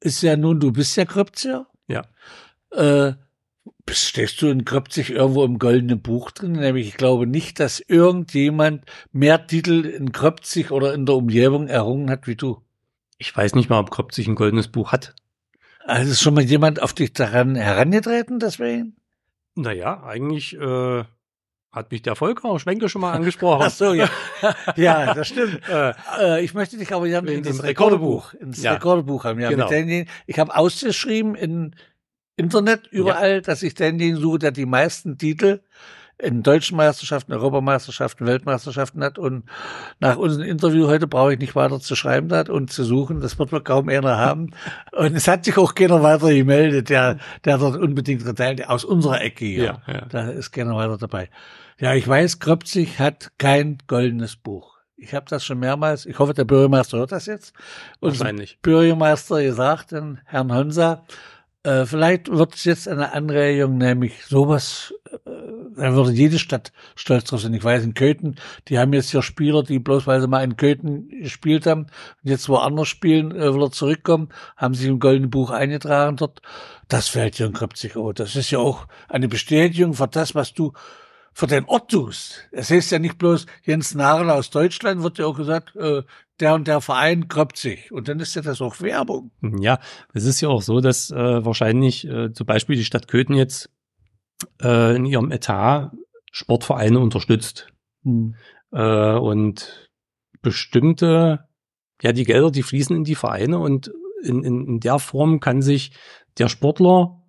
ist 0.00 0.22
ja 0.22 0.36
nun, 0.36 0.58
du 0.58 0.72
bist 0.72 0.96
ja 0.96 1.04
Kröpziger. 1.04 1.68
Ja. 1.88 2.02
Äh, 2.70 3.14
stehst 3.88 4.42
du 4.42 4.48
in 4.48 4.64
Kröpzig 4.64 5.10
irgendwo 5.10 5.44
im 5.44 5.58
goldenen 5.58 6.02
Buch 6.02 6.30
drin? 6.30 6.52
Nämlich, 6.52 6.88
ich 6.88 6.96
glaube 6.96 7.26
nicht, 7.26 7.60
dass 7.60 7.80
irgendjemand 7.80 8.84
mehr 9.12 9.46
Titel 9.46 9.84
in 9.84 10.12
Kröpzig 10.12 10.70
oder 10.70 10.94
in 10.94 11.06
der 11.06 11.14
Umgebung 11.14 11.68
errungen 11.68 12.10
hat 12.10 12.26
wie 12.26 12.36
du. 12.36 12.62
Ich 13.18 13.34
weiß 13.34 13.54
nicht 13.54 13.70
mal, 13.70 13.78
ob 13.80 13.90
Kröpzig 13.90 14.26
ein 14.26 14.34
goldenes 14.34 14.68
Buch 14.68 14.92
hat. 14.92 15.14
Also 15.84 16.10
ist 16.10 16.20
schon 16.20 16.34
mal 16.34 16.42
jemand 16.42 16.82
auf 16.82 16.92
dich 16.92 17.12
daran 17.12 17.54
herangetreten, 17.54 18.40
deswegen? 18.40 18.96
Naja, 19.54 20.02
eigentlich 20.02 20.54
äh, 20.58 21.04
hat 21.76 21.90
mich 21.92 22.02
der 22.02 22.16
Volker 22.16 22.58
Schwenke 22.58 22.88
schon 22.88 23.02
mal 23.02 23.12
angesprochen. 23.14 23.62
Ach 23.66 23.70
so, 23.70 23.92
ja. 23.92 24.08
ja, 24.76 25.14
das 25.14 25.28
stimmt. 25.28 25.60
äh, 25.68 26.42
ich 26.42 26.54
möchte 26.54 26.76
dich 26.76 26.92
aber 26.92 27.06
in, 27.06 27.26
in 27.26 27.42
das 27.42 27.62
Rekordebuch, 27.62 28.34
ins 28.34 28.62
ja. 28.62 28.72
Rekordebuch 28.72 29.24
haben. 29.24 29.38
Ja, 29.38 29.50
genau. 29.50 29.68
Denjenigen, 29.68 30.10
ich 30.26 30.38
habe 30.38 30.56
ausgeschrieben 30.56 31.34
in 31.34 31.76
Internet 32.36 32.86
überall, 32.88 33.34
ja. 33.34 33.40
dass 33.40 33.62
ich 33.62 33.74
denjenigen 33.74 34.20
suche, 34.20 34.38
der 34.38 34.50
die 34.50 34.66
meisten 34.66 35.18
Titel 35.18 35.60
in 36.18 36.42
deutschen 36.42 36.76
Meisterschaften, 36.76 37.32
Europameisterschaften, 37.32 38.26
Weltmeisterschaften 38.26 39.04
hat. 39.04 39.18
Und 39.18 39.44
nach 40.00 40.16
unserem 40.16 40.48
Interview 40.48 40.86
heute 40.86 41.06
brauche 41.06 41.34
ich 41.34 41.38
nicht 41.38 41.54
weiter 41.54 41.78
zu 41.78 41.94
schreiben 41.94 42.32
hat 42.32 42.48
und 42.48 42.72
zu 42.72 42.84
suchen. 42.84 43.20
Das 43.20 43.38
wird 43.38 43.52
wohl 43.52 43.62
kaum 43.62 43.88
einer 43.88 44.16
haben. 44.16 44.50
Und 44.92 45.14
es 45.14 45.28
hat 45.28 45.44
sich 45.44 45.58
auch 45.58 45.74
keiner 45.74 46.02
weiter 46.02 46.32
gemeldet, 46.32 46.88
der, 46.88 47.18
der 47.44 47.58
dort 47.58 47.76
unbedingt 47.76 48.24
geteilt, 48.24 48.66
aus 48.66 48.84
unserer 48.84 49.20
Ecke 49.20 49.44
hier. 49.44 49.64
Ja, 49.86 49.92
ja. 49.92 50.06
Da 50.08 50.30
ist 50.30 50.52
keiner 50.52 50.74
weiter 50.74 50.96
dabei. 50.96 51.28
Ja, 51.78 51.94
ich 51.94 52.08
weiß, 52.08 52.38
Kröpzig 52.38 52.98
hat 52.98 53.32
kein 53.36 53.78
goldenes 53.86 54.36
Buch. 54.36 54.78
Ich 54.96 55.12
habe 55.12 55.26
das 55.28 55.44
schon 55.44 55.58
mehrmals, 55.58 56.06
ich 56.06 56.18
hoffe, 56.18 56.32
der 56.32 56.44
Bürgermeister 56.44 56.96
hört 56.96 57.12
das 57.12 57.26
jetzt. 57.26 57.52
Wahrscheinlich. 58.00 58.58
Bürgermeister 58.62 59.42
gesagt, 59.42 59.92
den 59.92 60.18
Herrn 60.24 60.54
Honsa, 60.54 61.04
äh, 61.64 61.84
vielleicht 61.84 62.30
wird 62.30 62.54
es 62.54 62.64
jetzt 62.64 62.88
eine 62.88 63.12
Anregung, 63.12 63.76
nämlich 63.76 64.24
sowas, 64.24 64.94
äh, 65.12 65.18
da 65.76 65.94
würde 65.94 66.12
jede 66.12 66.38
Stadt 66.38 66.72
stolz 66.94 67.24
drauf 67.24 67.42
sein. 67.42 67.52
Ich 67.52 67.62
weiß, 67.62 67.84
in 67.84 67.92
Köthen, 67.92 68.36
die 68.68 68.78
haben 68.78 68.94
jetzt 68.94 69.10
hier 69.10 69.20
Spieler, 69.20 69.62
die 69.62 69.78
bloß 69.78 70.06
weil 70.06 70.22
sie 70.22 70.28
mal 70.28 70.44
in 70.44 70.56
Köthen 70.56 71.10
gespielt 71.10 71.66
haben 71.66 71.82
und 71.82 72.30
jetzt 72.30 72.48
woanders 72.48 72.88
spielen, 72.88 73.36
äh, 73.36 73.52
wieder 73.52 73.70
zurückkommen, 73.70 74.30
haben 74.56 74.72
sich 74.72 74.86
im 74.86 74.98
Goldenen 74.98 75.28
Buch 75.28 75.50
eingetragen 75.50 76.16
dort. 76.16 76.40
Das 76.88 77.08
fällt 77.08 77.34
hier 77.34 77.46
in 77.46 77.52
Kröpzig. 77.52 77.96
Oh, 77.96 78.14
das 78.14 78.34
ist 78.34 78.50
ja 78.50 78.60
auch 78.60 78.86
eine 79.10 79.28
Bestätigung 79.28 79.92
für 79.92 80.08
das, 80.08 80.34
was 80.34 80.54
du 80.54 80.72
für 81.36 81.46
den 81.46 81.66
Ort 81.66 81.90
tust. 81.90 82.48
Es 82.50 82.70
heißt 82.70 82.90
ja 82.92 82.98
nicht 82.98 83.18
bloß 83.18 83.44
Jens 83.62 83.94
Nagel 83.94 84.30
aus 84.30 84.48
Deutschland, 84.48 85.02
wird 85.02 85.18
ja 85.18 85.26
auch 85.26 85.36
gesagt, 85.36 85.76
äh, 85.76 86.02
der 86.40 86.54
und 86.54 86.66
der 86.66 86.80
Verein 86.80 87.28
kröppt 87.28 87.58
sich. 87.58 87.92
Und 87.92 88.08
dann 88.08 88.20
ist 88.20 88.34
ja 88.36 88.40
das 88.40 88.62
auch 88.62 88.80
Werbung. 88.80 89.32
Ja, 89.60 89.78
es 90.14 90.24
ist 90.24 90.40
ja 90.40 90.48
auch 90.48 90.62
so, 90.62 90.80
dass 90.80 91.10
äh, 91.10 91.44
wahrscheinlich 91.44 92.08
äh, 92.08 92.32
zum 92.32 92.46
Beispiel 92.46 92.76
die 92.76 92.86
Stadt 92.86 93.06
Köthen 93.06 93.36
jetzt 93.36 93.68
äh, 94.62 94.96
in 94.96 95.04
ihrem 95.04 95.30
Etat 95.30 95.92
Sportvereine 96.32 96.98
unterstützt. 97.00 97.68
Hm. 98.02 98.34
Äh, 98.72 99.18
und 99.18 99.90
bestimmte, 100.40 101.46
ja, 102.00 102.12
die 102.12 102.24
Gelder, 102.24 102.50
die 102.50 102.62
fließen 102.62 102.96
in 102.96 103.04
die 103.04 103.14
Vereine 103.14 103.58
und 103.58 103.92
in, 104.22 104.42
in, 104.42 104.66
in 104.66 104.80
der 104.80 104.98
Form 104.98 105.40
kann 105.40 105.60
sich 105.60 105.92
der 106.38 106.48
Sportler 106.48 107.22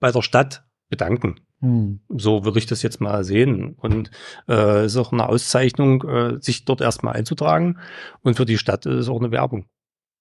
bei 0.00 0.12
der 0.12 0.20
Stadt 0.20 0.66
bedanken. 0.90 1.40
Hm. 1.60 2.00
So 2.08 2.44
würde 2.44 2.58
ich 2.58 2.66
das 2.66 2.82
jetzt 2.82 3.00
mal 3.00 3.24
sehen. 3.24 3.74
Und 3.74 4.10
äh, 4.48 4.86
ist 4.86 4.96
auch 4.96 5.12
eine 5.12 5.28
Auszeichnung, 5.28 6.02
äh, 6.02 6.40
sich 6.40 6.64
dort 6.64 6.80
erstmal 6.80 7.14
einzutragen. 7.14 7.78
Und 8.22 8.36
für 8.36 8.44
die 8.44 8.58
Stadt 8.58 8.86
ist 8.86 8.94
es 8.94 9.08
auch 9.08 9.20
eine 9.20 9.30
Werbung. 9.30 9.66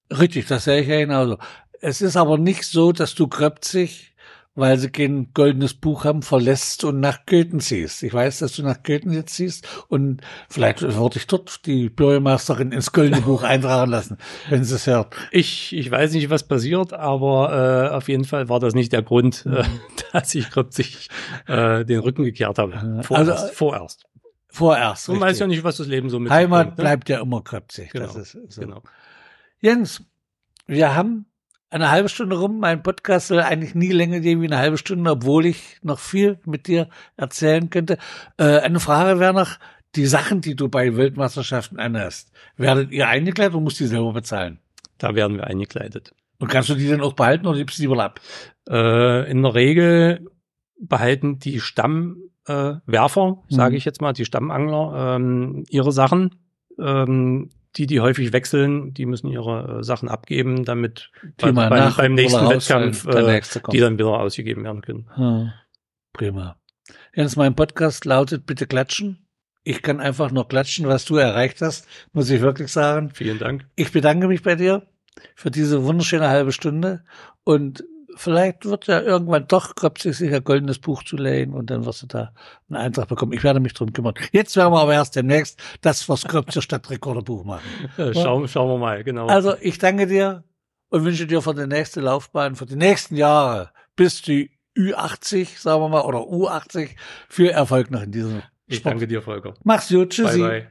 Richtig, 0.09 0.47
das 0.47 0.65
sehe 0.65 0.81
ich 0.81 0.87
ja 0.87 0.99
genauso. 0.99 1.37
Es 1.81 2.01
ist 2.01 2.15
aber 2.15 2.37
nicht 2.37 2.63
so, 2.63 2.91
dass 2.91 3.15
du 3.15 3.27
Kröpzig 3.27 4.12
weil 4.55 4.77
sie 4.77 4.89
kein 4.89 5.31
goldenes 5.33 5.73
Buch 5.73 6.05
haben, 6.05 6.21
verlässt 6.21 6.83
und 6.83 6.99
nach 6.99 7.25
Köthen 7.25 7.59
ziehst. 7.59 8.03
Ich 8.03 8.13
weiß, 8.13 8.39
dass 8.39 8.55
du 8.55 8.63
nach 8.63 8.83
Köthen 8.83 9.11
jetzt 9.11 9.33
ziehst 9.33 9.67
und 9.87 10.21
vielleicht 10.49 10.81
würde 10.81 11.17
ich 11.17 11.27
dort 11.27 11.65
die 11.65 11.89
Bürgermeisterin 11.89 12.71
ins 12.71 12.91
goldene 12.91 13.21
Buch 13.25 13.43
eintragen 13.43 13.89
lassen, 13.89 14.17
wenn 14.49 14.63
sie 14.63 14.75
es 14.75 14.87
hört. 14.87 15.15
Ich, 15.31 15.75
ich 15.75 15.89
weiß 15.89 16.13
nicht, 16.13 16.29
was 16.29 16.47
passiert, 16.47 16.93
aber 16.93 17.89
äh, 17.91 17.95
auf 17.95 18.09
jeden 18.09 18.25
Fall 18.25 18.49
war 18.49 18.59
das 18.59 18.75
nicht 18.75 18.93
der 18.93 19.01
Grund, 19.01 19.45
äh, 19.45 19.63
mhm. 19.63 19.79
dass 20.11 20.33
ich 20.35 20.51
kürzlich 20.51 21.09
äh, 21.47 21.83
den 21.83 21.99
Rücken 21.99 22.23
gekehrt 22.23 22.59
habe. 22.59 23.01
Vorerst. 23.03 23.31
Also, 23.31 23.53
vorerst. 23.53 24.05
Vorerst. 24.49 25.09
Man 25.09 25.19
weiß 25.19 25.39
ja 25.39 25.47
nicht, 25.47 25.63
was 25.63 25.77
das 25.77 25.87
Leben 25.87 26.11
so 26.11 26.19
mit 26.19 26.31
Heimat 26.31 26.67
bringt, 26.67 26.77
ne? 26.77 26.83
bleibt 26.83 27.09
ja 27.09 27.21
immer 27.21 27.41
kröpzig. 27.41 27.89
Genau. 27.89 28.07
So. 28.07 28.61
genau. 28.61 28.83
Jens, 29.59 30.03
wir 30.67 30.95
haben 30.95 31.25
eine 31.73 31.89
halbe 31.89 32.09
Stunde 32.09 32.37
rum. 32.37 32.59
Mein 32.59 32.83
Podcast 32.83 33.27
soll 33.27 33.39
eigentlich 33.39 33.75
nie 33.75 33.91
länger 33.91 34.19
gehen 34.19 34.41
wie 34.41 34.45
eine 34.45 34.57
halbe 34.57 34.77
Stunde, 34.77 35.09
obwohl 35.09 35.45
ich 35.45 35.77
noch 35.81 35.99
viel 35.99 36.39
mit 36.45 36.67
dir 36.67 36.87
erzählen 37.17 37.69
könnte. 37.69 37.97
Äh, 38.37 38.59
eine 38.59 38.79
Frage 38.79 39.19
wäre 39.19 39.33
noch, 39.33 39.57
die 39.95 40.05
Sachen, 40.05 40.41
die 40.41 40.55
du 40.55 40.69
bei 40.69 40.95
Weltmeisterschaften 40.95 41.79
anhast, 41.79 42.31
werdet 42.57 42.91
ihr 42.91 43.07
eingekleidet 43.07 43.55
und 43.55 43.63
musst 43.63 43.79
die 43.79 43.87
selber 43.87 44.13
bezahlen? 44.13 44.59
Da 44.97 45.15
werden 45.15 45.37
wir 45.37 45.47
eingekleidet. 45.47 46.13
Und 46.39 46.47
kannst 46.47 46.69
du 46.69 46.75
die 46.75 46.87
dann 46.87 47.01
auch 47.01 47.13
behalten 47.13 47.47
oder 47.47 47.57
gibst 47.57 47.77
du 47.77 47.83
die 47.83 47.89
wohl 47.89 48.01
ab? 48.01 48.19
Äh, 48.69 49.29
in 49.29 49.43
der 49.43 49.53
Regel 49.55 50.27
behalten 50.79 51.39
die 51.39 51.59
Stammwerfer, 51.59 53.43
äh, 53.49 53.53
sage 53.53 53.71
mhm. 53.71 53.77
ich 53.77 53.85
jetzt 53.85 54.01
mal, 54.01 54.13
die 54.13 54.25
Stammangler, 54.25 55.15
ähm, 55.15 55.63
ihre 55.69 55.91
Sachen. 55.91 56.35
Ähm, 56.79 57.49
die, 57.75 57.87
die 57.87 57.99
häufig 57.99 58.33
wechseln, 58.33 58.93
die 58.93 59.05
müssen 59.05 59.27
ihre 59.27 59.79
äh, 59.79 59.83
Sachen 59.83 60.09
abgeben, 60.09 60.65
damit 60.65 61.11
bei, 61.37 61.51
beim, 61.51 61.93
beim 61.95 62.13
nächsten 62.13 62.49
Wettkampf 62.49 63.05
äh, 63.07 63.41
die 63.71 63.79
dann 63.79 63.97
wieder 63.97 64.19
ausgegeben 64.19 64.63
werden 64.63 64.81
können. 64.81 65.09
Hm. 65.15 65.51
Prima. 66.13 66.57
Jens, 67.15 67.35
mein 67.35 67.55
Podcast 67.55 68.05
lautet 68.05 68.45
Bitte 68.45 68.67
klatschen. 68.67 69.27
Ich 69.63 69.81
kann 69.81 69.99
einfach 69.99 70.31
nur 70.31 70.47
klatschen, 70.47 70.87
was 70.87 71.05
du 71.05 71.15
erreicht 71.15 71.61
hast, 71.61 71.87
muss 72.11 72.29
ich 72.29 72.41
wirklich 72.41 72.71
sagen. 72.71 73.11
Vielen 73.13 73.39
Dank. 73.39 73.65
Ich 73.75 73.91
bedanke 73.91 74.27
mich 74.27 74.43
bei 74.43 74.55
dir 74.55 74.87
für 75.35 75.51
diese 75.51 75.83
wunderschöne 75.83 76.27
halbe 76.27 76.51
Stunde 76.51 77.03
und 77.43 77.83
vielleicht 78.15 78.65
wird 78.65 78.87
ja 78.87 79.01
irgendwann 79.01 79.47
doch 79.47 79.75
Kröpzig 79.75 80.15
sich 80.15 80.33
ein 80.33 80.43
goldenes 80.43 80.79
Buch 80.79 81.03
zu 81.03 81.17
leihen 81.17 81.53
und 81.53 81.69
dann 81.69 81.85
wirst 81.85 82.03
du 82.03 82.07
da 82.07 82.33
einen 82.69 82.77
Eintrag 82.77 83.07
bekommen. 83.07 83.33
Ich 83.33 83.43
werde 83.43 83.59
mich 83.59 83.73
drum 83.73 83.93
kümmern. 83.93 84.13
Jetzt 84.31 84.55
werden 84.55 84.73
wir 84.73 84.79
aber 84.79 84.93
erst 84.93 85.15
demnächst 85.15 85.61
das, 85.81 86.07
was 86.09 86.25
Kröpzig 86.25 86.63
statt 86.63 86.89
Rekorderbuch 86.89 87.43
machen. 87.43 87.63
Schauen, 88.13 88.47
schauen 88.47 88.69
wir 88.69 88.77
mal, 88.77 89.03
genau. 89.03 89.27
Also 89.27 89.55
ich 89.61 89.77
danke 89.77 90.07
dir 90.07 90.43
und 90.89 91.03
wünsche 91.05 91.27
dir 91.27 91.41
für 91.41 91.53
die 91.53 91.67
nächste 91.67 92.01
Laufbahn, 92.01 92.55
für 92.55 92.65
die 92.65 92.75
nächsten 92.75 93.15
Jahre 93.15 93.71
bis 93.95 94.21
die 94.21 94.51
Ü80, 94.77 95.59
sagen 95.59 95.81
wir 95.81 95.89
mal, 95.89 96.01
oder 96.01 96.19
U80 96.19 96.89
viel 97.29 97.49
Erfolg 97.49 97.91
noch 97.91 98.01
in 98.01 98.11
diesem 98.11 98.41
Ich 98.67 98.81
danke 98.81 99.07
dir, 99.07 99.21
Volker. 99.21 99.53
Mach's 99.63 99.89
gut. 99.89 100.11
Tschüssi. 100.11 100.39
Bye, 100.39 100.49
bye. 100.49 100.67